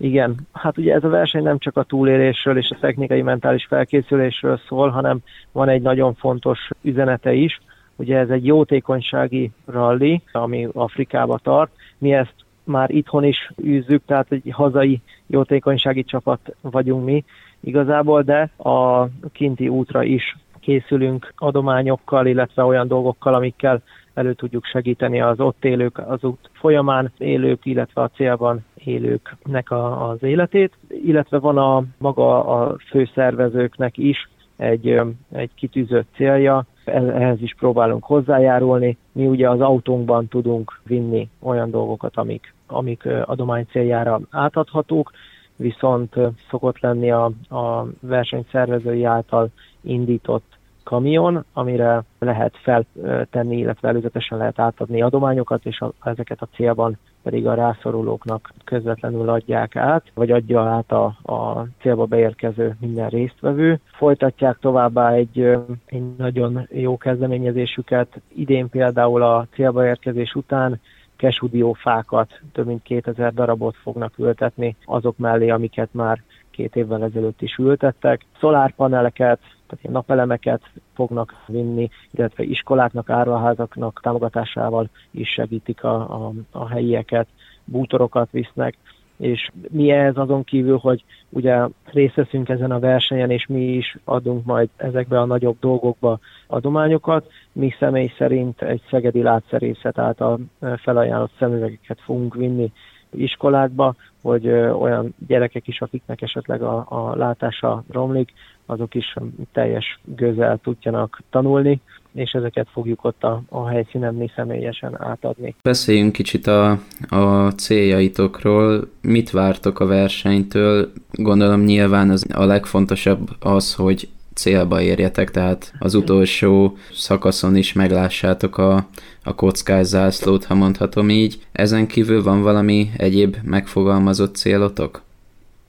Igen, 0.00 0.34
hát 0.52 0.78
ugye 0.78 0.94
ez 0.94 1.04
a 1.04 1.08
verseny 1.08 1.42
nem 1.42 1.58
csak 1.58 1.76
a 1.76 1.82
túlélésről 1.82 2.56
és 2.56 2.70
a 2.70 2.78
technikai 2.80 3.22
mentális 3.22 3.66
felkészülésről 3.66 4.60
szól, 4.68 4.88
hanem 4.88 5.18
van 5.52 5.68
egy 5.68 5.82
nagyon 5.82 6.14
fontos 6.14 6.68
üzenete 6.82 7.32
is, 7.32 7.60
Ugye 7.98 8.18
ez 8.18 8.28
egy 8.28 8.46
jótékonysági 8.46 9.50
rally, 9.64 10.22
ami 10.32 10.68
Afrikába 10.72 11.38
tart. 11.38 11.70
Mi 11.98 12.12
ezt 12.12 12.34
már 12.64 12.90
itthon 12.90 13.24
is 13.24 13.50
űzzük, 13.64 14.02
tehát 14.06 14.32
egy 14.32 14.50
hazai 14.52 15.00
jótékonysági 15.26 16.04
csapat 16.04 16.56
vagyunk 16.60 17.04
mi 17.04 17.24
igazából, 17.60 18.22
de 18.22 18.50
a 18.56 19.06
kinti 19.32 19.68
útra 19.68 20.02
is 20.02 20.36
készülünk 20.68 21.32
adományokkal, 21.36 22.26
illetve 22.26 22.64
olyan 22.64 22.88
dolgokkal, 22.88 23.34
amikkel 23.34 23.82
elő 24.14 24.32
tudjuk 24.34 24.64
segíteni 24.64 25.20
az 25.20 25.40
ott 25.40 25.64
élők, 25.64 25.98
az 25.98 26.24
út 26.24 26.50
folyamán 26.52 27.12
élők, 27.18 27.66
illetve 27.66 28.02
a 28.02 28.10
célban 28.14 28.64
élőknek 28.74 29.70
a, 29.70 30.08
az 30.08 30.22
életét, 30.22 30.72
illetve 30.88 31.38
van 31.38 31.58
a 31.58 31.82
maga 31.98 32.44
a 32.44 32.76
főszervezőknek 32.90 33.98
is 33.98 34.28
egy, 34.56 35.00
egy 35.32 35.50
kitűzött 35.54 36.06
célja, 36.14 36.64
ehhez 36.84 37.42
is 37.42 37.54
próbálunk 37.58 38.04
hozzájárulni. 38.04 38.96
Mi 39.12 39.26
ugye 39.26 39.50
az 39.50 39.60
autónkban 39.60 40.28
tudunk 40.28 40.80
vinni 40.86 41.28
olyan 41.42 41.70
dolgokat, 41.70 42.16
amik, 42.16 42.54
amik 42.66 43.08
adomány 43.24 43.66
céljára 43.70 44.20
átadhatók, 44.30 45.12
viszont 45.56 46.14
szokott 46.50 46.80
lenni 46.80 47.10
a, 47.10 47.24
a 47.48 47.86
versenyszervezői 48.00 49.04
által 49.04 49.50
indított 49.80 50.57
kamion, 50.88 51.44
amire 51.52 52.02
lehet 52.18 52.54
feltenni, 52.62 53.56
illetve 53.56 53.88
előzetesen 53.88 54.38
lehet 54.38 54.58
átadni 54.58 55.02
adományokat, 55.02 55.66
és 55.66 55.80
a, 55.80 55.92
ezeket 56.02 56.42
a 56.42 56.48
célban 56.54 56.98
pedig 57.22 57.46
a 57.46 57.54
rászorulóknak 57.54 58.52
közvetlenül 58.64 59.28
adják 59.28 59.76
át, 59.76 60.04
vagy 60.14 60.30
adja 60.30 60.62
át 60.62 60.92
a, 60.92 61.04
a 61.32 61.66
célba 61.80 62.04
beérkező 62.04 62.76
minden 62.80 63.08
résztvevő. 63.08 63.80
Folytatják 63.84 64.58
továbbá 64.58 65.10
egy, 65.12 65.38
egy 65.86 66.16
nagyon 66.16 66.68
jó 66.70 66.96
kezdeményezésüket. 66.96 68.20
Idén 68.34 68.68
például 68.68 69.22
a 69.22 69.46
célba 69.54 69.86
érkezés 69.86 70.34
után 70.34 70.80
kesudiófákat, 71.18 72.40
több 72.52 72.66
mint 72.66 72.82
2000 72.82 73.34
darabot 73.34 73.76
fognak 73.76 74.18
ültetni 74.18 74.76
azok 74.84 75.18
mellé, 75.18 75.48
amiket 75.48 75.88
már 75.92 76.22
két 76.50 76.76
évvel 76.76 77.04
ezelőtt 77.04 77.42
is 77.42 77.56
ültettek. 77.56 78.24
Szolárpaneleket, 78.40 79.38
tehát 79.38 79.82
ilyen 79.82 79.92
napelemeket 79.92 80.62
fognak 80.94 81.34
vinni, 81.46 81.90
illetve 82.10 82.42
iskoláknak, 82.44 83.10
áruházaknak 83.10 84.00
támogatásával 84.02 84.88
is 85.10 85.28
segítik 85.28 85.84
a, 85.84 86.26
a, 86.26 86.32
a 86.50 86.68
helyieket, 86.68 87.28
bútorokat 87.64 88.30
visznek, 88.30 88.76
és 89.18 89.48
mi 89.70 89.90
ez 89.90 90.16
azon 90.16 90.44
kívül, 90.44 90.76
hogy 90.76 91.04
ugye 91.28 91.66
részt 91.84 92.14
veszünk 92.14 92.48
ezen 92.48 92.70
a 92.70 92.78
versenyen, 92.78 93.30
és 93.30 93.46
mi 93.46 93.60
is 93.60 93.96
adunk 94.04 94.44
majd 94.44 94.68
ezekbe 94.76 95.20
a 95.20 95.24
nagyobb 95.24 95.56
dolgokba 95.60 96.18
adományokat. 96.46 97.30
Mi 97.52 97.74
személy 97.78 98.12
szerint 98.18 98.62
egy 98.62 98.82
szegedi 98.90 99.22
látszerészet 99.22 99.98
által 99.98 100.38
felajánlott 100.76 101.32
szemüvegeket 101.38 102.00
fogunk 102.00 102.34
vinni 102.34 102.72
iskolákba, 103.10 103.94
hogy 104.22 104.48
olyan 104.48 105.14
gyerekek 105.26 105.68
is, 105.68 105.80
akiknek 105.80 106.22
esetleg 106.22 106.62
a, 106.62 106.86
a 106.88 107.16
látása 107.16 107.82
romlik, 107.90 108.32
azok 108.68 108.94
is 108.94 109.14
teljes 109.52 110.00
gőzzel 110.04 110.58
tudjanak 110.62 111.22
tanulni, 111.30 111.80
és 112.12 112.30
ezeket 112.32 112.68
fogjuk 112.72 113.04
ott 113.04 113.24
a, 113.24 113.42
a 113.48 113.68
helyszínen 113.68 114.14
mi 114.14 114.30
személyesen 114.36 115.02
átadni. 115.02 115.54
Beszéljünk 115.62 116.12
kicsit 116.12 116.46
a, 116.46 116.70
a 117.08 117.48
céljaitokról. 117.50 118.88
Mit 119.02 119.30
vártok 119.30 119.80
a 119.80 119.86
versenytől? 119.86 120.92
Gondolom 121.10 121.60
nyilván 121.60 122.10
az, 122.10 122.26
a 122.34 122.44
legfontosabb 122.44 123.28
az, 123.40 123.74
hogy 123.74 124.08
célba 124.34 124.80
érjetek, 124.80 125.30
tehát 125.30 125.72
az 125.78 125.94
utolsó 125.94 126.76
szakaszon 126.92 127.56
is 127.56 127.72
meglássátok 127.72 128.58
a, 128.58 128.86
a 129.24 129.34
kockás 129.34 129.86
zászlót, 129.86 130.44
ha 130.44 130.54
mondhatom 130.54 131.10
így. 131.10 131.38
Ezen 131.52 131.86
kívül 131.86 132.22
van 132.22 132.42
valami 132.42 132.90
egyéb 132.96 133.36
megfogalmazott 133.42 134.34
célotok? 134.34 135.02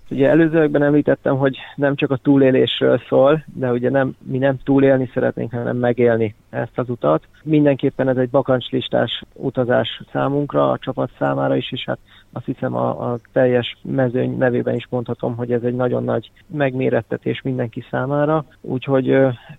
Ugye 0.10 0.30
előzőekben 0.30 0.84
említettem, 0.84 1.38
hogy 1.38 1.58
nem 1.76 1.96
csak 1.96 2.12
a 2.12 2.16
túlélésről 2.18 3.02
szól, 3.08 3.44
de 3.54 3.72
ugye 3.72 3.90
nem, 3.90 4.16
mi 4.24 4.38
nem 4.38 4.58
túlélni 4.64 5.10
szeretnénk, 5.14 5.52
hanem 5.52 5.78
megélni 5.78 6.36
ezt 6.50 6.80
az 6.80 6.90
utat. 6.90 7.24
Mindenképpen 7.44 8.08
ez 8.10 8.18
egy 8.18 8.30
bakancslistás 8.30 9.24
utazás 9.34 10.02
számunkra, 10.12 10.72
a 10.72 10.78
csapat 10.78 11.12
számára 11.18 11.56
is, 11.56 11.72
és 11.72 11.84
hát 11.86 12.00
azt 12.32 12.46
hiszem 12.46 12.76
a, 12.76 13.12
a 13.12 13.20
teljes 13.32 13.78
mezőny 13.82 14.38
nevében 14.38 14.76
is 14.76 14.88
mondhatom, 14.90 15.36
hogy 15.36 15.52
ez 15.52 15.64
egy 15.64 15.76
nagyon 15.76 16.04
nagy 16.04 16.32
megmérettetés 16.48 17.42
mindenki 17.42 17.84
számára. 17.90 18.46
Úgyhogy 18.62 19.08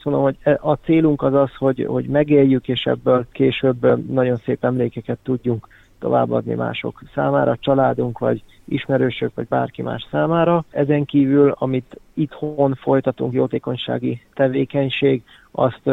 mondom, 0.05 0.23
hogy 0.23 0.37
e, 0.43 0.59
a 0.63 0.75
célunk 0.75 1.23
az 1.23 1.35
az, 1.35 1.55
hogy, 1.55 1.85
hogy 1.89 2.05
megéljük, 2.05 2.69
és 2.69 2.85
ebből 2.85 3.27
később 3.33 4.11
nagyon 4.13 4.37
szép 4.37 4.65
emlékeket 4.65 5.19
tudjunk 5.23 5.69
továbbadni 5.99 6.55
mások 6.55 7.03
számára, 7.15 7.57
családunk, 7.61 8.19
vagy 8.19 8.43
ismerősök, 8.71 9.33
vagy 9.35 9.47
bárki 9.49 9.83
más 9.83 10.07
számára. 10.11 10.65
Ezen 10.71 11.05
kívül, 11.05 11.55
amit 11.59 12.01
itthon 12.15 12.75
folytatunk, 12.75 13.33
jótékonysági 13.33 14.21
tevékenység, 14.35 15.23
azt, 15.51 15.91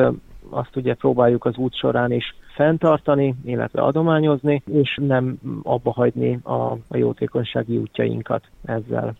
azt 0.49 0.75
ugye 0.75 0.93
próbáljuk 0.93 1.45
az 1.45 1.57
út 1.57 1.75
során 1.75 2.11
is 2.11 2.35
fenntartani, 2.55 3.35
illetve 3.45 3.81
adományozni, 3.81 4.61
és 4.71 4.99
nem 5.01 5.39
abba 5.63 5.91
hagyni 5.91 6.39
a, 6.43 6.53
a 6.87 6.97
jótékonysági 6.97 7.77
útjainkat 7.77 8.43
ezzel. 8.65 9.15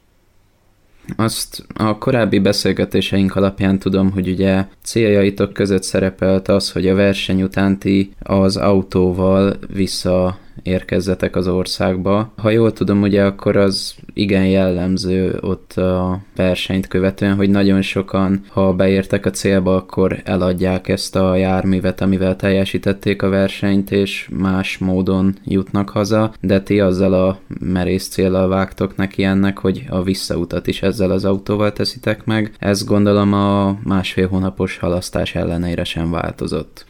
Azt 1.16 1.66
a 1.76 1.98
korábbi 1.98 2.40
beszélgetéseink 2.40 3.36
alapján 3.36 3.80
tudom, 3.80 4.12
hogy 4.12 4.28
ugye 4.28 4.66
céljaitok 4.82 5.54
között 5.54 5.84
szerepelt 5.84 6.48
az, 6.48 6.72
hogy 6.72 6.88
a 6.88 6.96
verseny 6.96 7.44
utánti 7.44 8.14
az 8.20 8.58
autóval 8.58 9.54
vissza 9.74 10.38
érkezzetek 10.64 11.36
az 11.36 11.48
országba. 11.48 12.32
Ha 12.38 12.50
jól 12.50 12.74
tudom, 12.74 13.02
ugye 13.02 13.24
akkor 13.24 13.56
az 13.56 13.96
igen 14.14 14.46
jellemző 14.46 15.38
ott 15.42 15.74
a 15.74 16.20
versenyt 16.36 16.88
követően, 16.88 17.36
hogy 17.36 17.50
nagyon 17.50 17.82
sokan, 17.82 18.42
ha 18.50 18.74
beértek 18.74 19.26
a 19.26 19.30
célba, 19.30 19.76
akkor 19.76 20.22
eladják 20.24 20.88
ezt 20.88 21.16
a 21.16 21.36
járművet, 21.36 22.02
amivel 22.02 22.36
teljesítették 22.36 23.22
a 23.22 23.30
versenyt, 23.30 23.92
és 23.92 24.30
más 24.32 24.78
módon 24.78 25.36
jutnak 25.44 25.90
haza, 25.90 26.34
de 26.42 26.62
ti 26.62 26.80
azzal 26.80 27.14
a 27.14 27.40
merész 27.60 28.08
célral 28.08 28.48
vágtok 28.48 28.96
neki 28.96 29.24
ennek, 29.24 29.58
hogy 29.58 29.86
a 29.90 30.04
visszautat 30.04 30.68
is 30.68 30.82
ezzel 30.82 31.12
az 31.12 31.26
autóval 31.26 31.74
teszitek 31.74 32.26
meg. 32.26 32.52
Ez 32.60 32.84
gondolom 32.84 33.34
a 33.34 33.78
másfél 33.84 34.28
hónapos 34.28 34.78
halasztás 34.78 35.36
ellenére 35.36 35.84
sem 35.84 36.12
változott. 36.12 36.87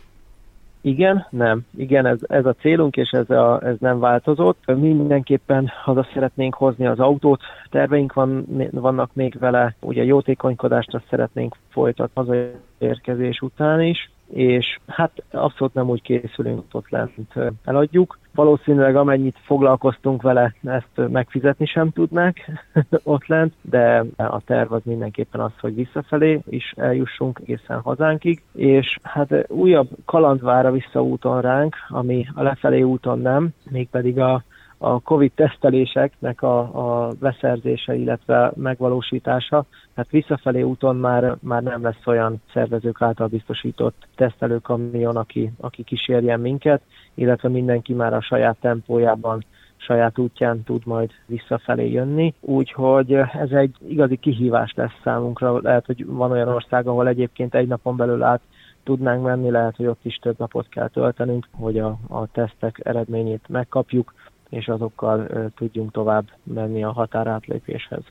Igen, 0.88 1.28
nem. 1.30 1.66
Igen, 1.78 2.06
ez, 2.06 2.20
ez 2.28 2.46
a 2.46 2.56
célunk, 2.60 2.96
és 2.96 3.10
ez, 3.10 3.30
a, 3.30 3.60
ez 3.64 3.76
nem 3.80 4.00
változott. 4.00 4.58
Mindenképpen 4.66 5.72
haza 5.84 6.08
szeretnénk 6.14 6.54
hozni 6.54 6.86
az 6.88 7.00
autót, 7.00 7.42
terveink 7.70 8.14
van, 8.14 8.46
vannak 8.72 9.10
még 9.14 9.40
vele, 9.40 9.76
ugye 9.82 10.04
jótékonykodást 10.04 10.94
azt 10.94 11.08
szeretnénk 11.10 11.56
folytatni 11.70 12.12
hazaérkezés 12.16 13.42
után 13.42 13.82
is, 13.82 14.12
és 14.34 14.80
hát 14.88 15.12
abszolút 15.32 15.74
nem 15.74 15.90
úgy 15.90 16.02
készülünk 16.02 16.64
ott 16.72 16.90
lent, 16.90 17.34
eladjuk. 17.64 18.18
Valószínűleg 18.36 18.96
amennyit 18.96 19.38
foglalkoztunk 19.46 20.22
vele, 20.22 20.54
ezt 20.64 21.10
megfizetni 21.10 21.66
sem 21.66 21.90
tudnák 21.90 22.52
ott 23.04 23.26
lent, 23.26 23.54
de 23.62 24.04
a 24.16 24.42
terv 24.46 24.74
az 24.74 24.82
mindenképpen 24.84 25.42
az, 25.42 25.52
hogy 25.60 25.76
visszafelé 25.76 26.40
is 26.50 26.74
eljussunk 26.76 27.40
egészen 27.44 27.80
hazánkig, 27.80 28.44
és 28.54 28.98
hát 29.04 29.46
újabb 29.48 29.90
kaland 30.06 30.42
vár 30.42 30.66
a 30.66 30.72
visszaúton 30.72 31.42
ránk, 31.42 31.76
ami 31.88 32.26
a 32.34 32.42
lefelé 32.42 32.82
úton 32.82 33.20
nem, 33.20 33.50
mégpedig 33.70 34.20
a 34.20 34.44
a 34.78 35.00
COVID 35.00 35.32
teszteléseknek 35.36 36.42
a, 36.42 36.60
a 36.60 37.12
beszerzése, 37.20 37.96
illetve 37.96 38.52
megvalósítása, 38.56 39.66
hát 39.96 40.10
visszafelé 40.10 40.62
úton 40.62 40.96
már, 40.96 41.38
már 41.42 41.64
nem 41.64 41.84
lesz 41.84 42.06
olyan 42.06 42.42
szervezők 42.54 43.02
által 43.02 43.28
biztosított 43.28 44.08
tesztelőkamion, 44.16 45.16
aki, 45.16 45.52
aki 45.60 45.84
kísérjen 45.84 46.40
minket, 46.40 46.82
illetve 47.14 47.50
mindenki 47.50 47.94
már 47.94 48.14
a 48.14 48.22
saját 48.22 48.58
tempójában 48.60 49.44
saját 49.78 50.18
útján 50.18 50.64
tud 50.64 50.86
majd 50.86 51.12
visszafelé 51.26 51.92
jönni. 51.92 52.34
Úgyhogy 52.40 53.14
ez 53.14 53.52
egy 53.52 53.76
igazi 53.88 54.16
kihívás 54.16 54.74
lesz 54.76 55.00
számunkra. 55.04 55.60
Lehet, 55.62 55.86
hogy 55.86 56.06
van 56.06 56.32
olyan 56.32 56.48
ország, 56.48 56.88
ahol 56.88 57.08
egyébként 57.08 57.56
egy 57.56 57.68
napon 57.68 57.96
belül 57.96 58.24
át 58.24 58.42
tudnánk 58.84 59.24
menni, 59.24 59.50
lehet, 59.50 59.76
hogy 59.76 59.86
ott 59.86 60.06
is 60.06 60.16
több 60.16 60.38
napot 60.38 60.70
kell 60.70 60.88
töltenünk, 60.88 61.48
hogy 61.52 61.80
a, 61.80 61.98
a 62.08 62.28
tesztek 62.32 62.80
eredményét 62.84 63.48
megkapjuk 63.48 64.14
és 64.50 64.68
azokkal 64.68 65.28
tudjunk 65.56 65.92
tovább 65.92 66.26
menni 66.44 66.84
a 66.84 66.92
határátlépéshez. 66.92 68.04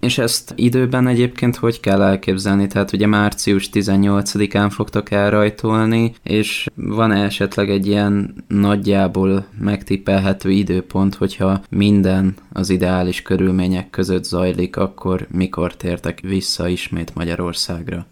És 0.00 0.18
ezt 0.18 0.52
időben 0.56 1.06
egyébként 1.06 1.56
hogy 1.56 1.80
kell 1.80 2.02
elképzelni? 2.02 2.66
Tehát 2.66 2.92
ugye 2.92 3.06
március 3.06 3.68
18-án 3.72 4.68
fogtok 4.70 5.10
elrajtolni, 5.10 6.12
és 6.22 6.66
van 6.74 7.12
-e 7.12 7.24
esetleg 7.24 7.70
egy 7.70 7.86
ilyen 7.86 8.34
nagyjából 8.48 9.44
megtippelhető 9.58 10.50
időpont, 10.50 11.14
hogyha 11.14 11.60
minden 11.70 12.34
az 12.52 12.70
ideális 12.70 13.22
körülmények 13.22 13.90
között 13.90 14.24
zajlik, 14.24 14.76
akkor 14.76 15.26
mikor 15.30 15.76
tértek 15.76 16.20
vissza 16.20 16.68
ismét 16.68 17.14
Magyarországra? 17.14 18.06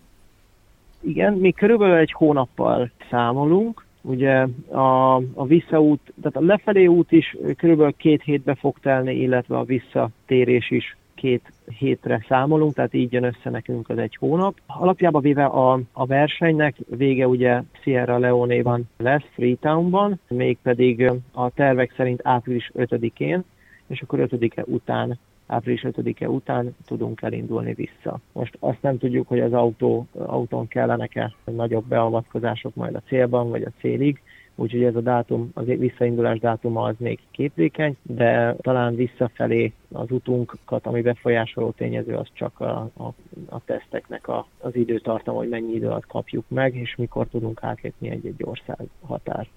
Igen, 1.00 1.32
mi 1.32 1.52
körülbelül 1.52 1.96
egy 1.96 2.12
hónappal 2.12 2.90
számolunk, 3.10 3.84
Ugye 4.08 4.46
a, 4.70 5.14
a 5.16 5.46
visszaút, 5.46 6.00
tehát 6.22 6.36
a 6.36 6.52
lefelé 6.52 6.86
út 6.86 7.12
is 7.12 7.36
körülbelül 7.56 7.92
két 7.96 8.22
hétbe 8.22 8.54
fog 8.54 8.78
telni, 8.78 9.14
illetve 9.14 9.56
a 9.56 9.64
visszatérés 9.64 10.70
is 10.70 10.96
két 11.14 11.52
hétre 11.78 12.24
számolunk, 12.28 12.74
tehát 12.74 12.94
így 12.94 13.12
jön 13.12 13.24
össze 13.24 13.50
nekünk 13.50 13.88
az 13.88 13.98
egy 13.98 14.16
hónap. 14.16 14.54
Alapjában 14.66 15.22
véve 15.22 15.44
a, 15.44 15.80
a 15.92 16.06
versenynek 16.06 16.76
vége 16.96 17.26
ugye 17.26 17.62
Sierra 17.82 18.18
Leone-ban 18.18 18.88
lesz, 18.96 19.24
Freetownban, 19.32 20.20
mégpedig 20.28 21.12
a 21.32 21.50
tervek 21.50 21.92
szerint 21.96 22.20
április 22.22 22.70
5-én, 22.76 23.44
és 23.86 24.00
akkor 24.00 24.28
5-e 24.30 24.62
után 24.66 25.18
április 25.48 25.84
5-e 25.86 26.28
után 26.28 26.76
tudunk 26.86 27.22
elindulni 27.22 27.72
vissza. 27.72 28.18
Most 28.32 28.56
azt 28.58 28.82
nem 28.82 28.98
tudjuk, 28.98 29.28
hogy 29.28 29.40
az 29.40 29.52
autó, 29.52 30.06
autón 30.12 30.68
kellenek-e 30.68 31.34
nagyobb 31.44 31.84
beavatkozások 31.84 32.74
majd 32.74 32.94
a 32.94 33.02
célban, 33.06 33.50
vagy 33.50 33.62
a 33.62 33.72
célig, 33.80 34.20
úgyhogy 34.54 34.82
ez 34.82 34.94
a 34.94 35.00
dátum, 35.00 35.50
az 35.54 35.64
visszaindulás 35.64 36.38
dátuma 36.38 36.82
az 36.82 36.94
még 36.98 37.18
képlékeny, 37.30 37.96
de 38.02 38.56
talán 38.60 38.94
visszafelé 38.94 39.72
az 39.92 40.10
utunkat, 40.10 40.86
ami 40.86 41.02
befolyásoló 41.02 41.70
tényező, 41.70 42.14
az 42.14 42.26
csak 42.32 42.60
a, 42.60 42.90
a, 42.96 43.12
a 43.48 43.60
teszteknek 43.64 44.28
a, 44.28 44.48
az 44.58 44.76
időtartam, 44.76 45.34
hogy 45.34 45.48
mennyi 45.48 45.74
idő 45.74 45.86
alatt 45.86 46.06
kapjuk 46.06 46.44
meg, 46.48 46.76
és 46.76 46.96
mikor 46.96 47.26
tudunk 47.26 47.62
átlépni 47.62 48.10
egy-egy 48.10 48.42
ország 48.44 48.78
határt. 49.06 49.50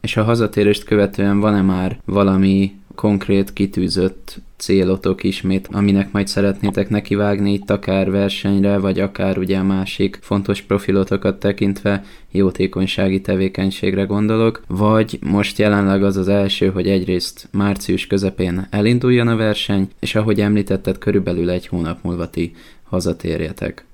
És 0.00 0.16
a 0.16 0.22
hazatérést 0.22 0.84
követően 0.84 1.40
van-e 1.40 1.62
már 1.62 2.00
valami 2.04 2.72
konkrét 2.98 3.52
kitűzött 3.52 4.40
célotok 4.56 5.24
ismét, 5.24 5.68
aminek 5.72 6.12
majd 6.12 6.28
szeretnétek 6.28 6.88
nekivágni 6.88 7.52
itt 7.52 7.70
akár 7.70 8.10
versenyre, 8.10 8.78
vagy 8.78 9.00
akár 9.00 9.38
ugye 9.38 9.58
a 9.58 9.62
másik 9.62 10.18
fontos 10.20 10.62
profilotokat 10.62 11.38
tekintve 11.38 12.04
jótékonysági 12.30 13.20
tevékenységre 13.20 14.02
gondolok, 14.02 14.62
vagy 14.68 15.18
most 15.20 15.58
jelenleg 15.58 16.02
az 16.02 16.16
az 16.16 16.28
első, 16.28 16.68
hogy 16.70 16.88
egyrészt 16.88 17.48
március 17.52 18.06
közepén 18.06 18.66
elinduljon 18.70 19.28
a 19.28 19.36
verseny, 19.36 19.88
és 20.00 20.14
ahogy 20.14 20.40
említetted, 20.40 20.98
körülbelül 20.98 21.50
egy 21.50 21.66
hónap 21.66 21.98
múlva 22.02 22.30
ti 22.30 22.54
hazatérjetek. 22.82 23.87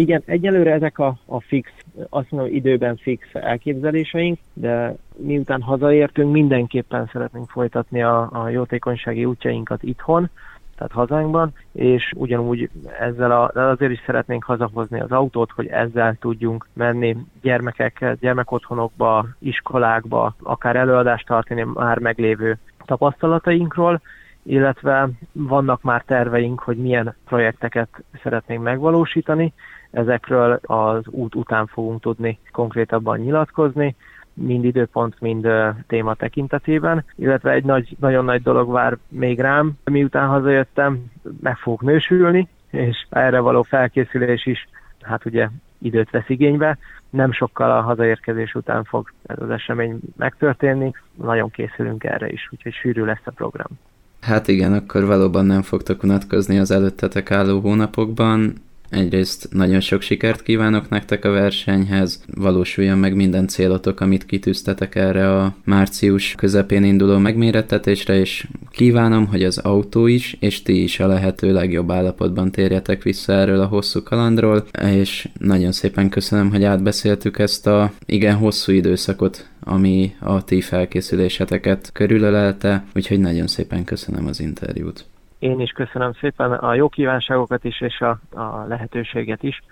Igen, 0.00 0.22
egyelőre 0.26 0.72
ezek 0.72 0.98
a, 0.98 1.18
a 1.26 1.40
fix, 1.40 1.70
azt 2.08 2.30
mondom, 2.30 2.54
időben 2.54 2.96
fix 2.96 3.26
elképzeléseink, 3.32 4.38
de 4.52 4.96
miután 5.16 5.62
hazaértünk, 5.62 6.32
mindenképpen 6.32 7.08
szeretnénk 7.12 7.50
folytatni 7.50 8.02
a, 8.02 8.28
a 8.32 8.48
jótékonysági 8.48 9.24
útjainkat 9.24 9.82
itthon, 9.82 10.30
tehát 10.76 10.92
hazánkban, 10.92 11.52
és 11.72 12.12
ugyanúgy 12.16 12.70
ezzel 13.00 13.30
a, 13.30 13.50
azért 13.70 13.92
is 13.92 14.02
szeretnénk 14.06 14.44
hazahozni 14.44 15.00
az 15.00 15.10
autót, 15.10 15.50
hogy 15.50 15.66
ezzel 15.66 16.16
tudjunk 16.20 16.68
menni 16.72 17.16
gyermekekkel, 17.42 18.16
gyermekotthonokba, 18.20 19.26
iskolákba, 19.38 20.34
akár 20.42 20.76
előadást 20.76 21.26
tartani 21.26 21.66
már 21.74 21.98
meglévő 21.98 22.58
tapasztalatainkról, 22.84 24.00
illetve 24.42 25.08
vannak 25.32 25.82
már 25.82 26.02
terveink, 26.02 26.60
hogy 26.60 26.76
milyen 26.76 27.14
projekteket 27.24 27.88
szeretnénk 28.22 28.62
megvalósítani, 28.62 29.52
Ezekről 29.90 30.60
az 30.62 31.06
út 31.06 31.34
után 31.34 31.66
fogunk 31.66 32.00
tudni 32.00 32.38
konkrétabban 32.52 33.18
nyilatkozni, 33.18 33.96
mind 34.34 34.64
időpont, 34.64 35.20
mind 35.20 35.48
téma 35.86 36.14
tekintetében, 36.14 37.04
illetve 37.14 37.50
egy 37.50 37.64
nagy, 37.64 37.96
nagyon 38.00 38.24
nagy 38.24 38.42
dolog 38.42 38.70
vár 38.72 38.98
még 39.08 39.40
rám, 39.40 39.72
miután 39.84 40.28
hazajöttem, 40.28 41.04
meg 41.40 41.56
fogok 41.56 41.82
nősülni, 41.82 42.48
és 42.70 43.06
erre 43.10 43.40
való 43.40 43.62
felkészülés 43.62 44.46
is, 44.46 44.68
hát 45.00 45.24
ugye 45.24 45.48
időt 45.78 46.10
vesz 46.10 46.28
igénybe. 46.28 46.78
Nem 47.10 47.32
sokkal 47.32 47.70
a 47.70 47.80
hazaérkezés 47.80 48.54
után 48.54 48.84
fog 48.84 49.12
ez 49.26 49.36
az 49.40 49.50
esemény 49.50 50.00
megtörténni, 50.16 50.92
nagyon 51.14 51.50
készülünk 51.50 52.04
erre 52.04 52.28
is, 52.28 52.48
úgyhogy 52.50 52.72
sűrű 52.72 53.04
lesz 53.04 53.22
a 53.24 53.30
program. 53.30 53.78
Hát 54.20 54.48
igen, 54.48 54.72
akkor 54.72 55.04
valóban 55.04 55.44
nem 55.44 55.62
fogtok 55.62 56.02
unatkozni 56.02 56.58
az 56.58 56.70
előttetek 56.70 57.30
álló 57.30 57.60
hónapokban. 57.60 58.54
Egyrészt 58.90 59.48
nagyon 59.52 59.80
sok 59.80 60.00
sikert 60.00 60.42
kívánok 60.42 60.88
nektek 60.88 61.24
a 61.24 61.30
versenyhez, 61.30 62.22
valósuljon 62.34 62.98
meg 62.98 63.14
minden 63.14 63.48
célotok, 63.48 64.00
amit 64.00 64.26
kitűztetek 64.26 64.94
erre 64.94 65.36
a 65.36 65.54
március 65.64 66.34
közepén 66.34 66.84
induló 66.84 67.18
megmérettetésre, 67.18 68.18
és 68.18 68.46
kívánom, 68.70 69.26
hogy 69.26 69.44
az 69.44 69.58
autó 69.58 70.06
is, 70.06 70.36
és 70.40 70.62
ti 70.62 70.82
is 70.82 71.00
a 71.00 71.06
lehető 71.06 71.52
legjobb 71.52 71.90
állapotban 71.90 72.50
térjetek 72.50 73.02
vissza 73.02 73.32
erről 73.32 73.60
a 73.60 73.66
hosszú 73.66 74.02
kalandról, 74.02 74.66
és 74.82 75.28
nagyon 75.38 75.72
szépen 75.72 76.08
köszönöm, 76.08 76.50
hogy 76.50 76.64
átbeszéltük 76.64 77.38
ezt 77.38 77.66
a 77.66 77.92
igen 78.06 78.36
hosszú 78.36 78.72
időszakot, 78.72 79.48
ami 79.60 80.14
a 80.20 80.44
ti 80.44 80.60
felkészüléseteket 80.60 81.90
körülölelte, 81.92 82.84
úgyhogy 82.94 83.18
nagyon 83.18 83.46
szépen 83.46 83.84
köszönöm 83.84 84.26
az 84.26 84.40
interjút. 84.40 85.04
Én 85.40 85.60
is 85.60 85.70
köszönöm 85.70 86.12
szépen 86.12 86.52
a 86.52 86.74
jó 86.74 86.88
kívánságokat 86.88 87.64
is, 87.64 87.80
és 87.80 88.00
a, 88.00 88.20
a 88.30 88.64
lehetőséget 88.66 89.42
is. 89.42 89.62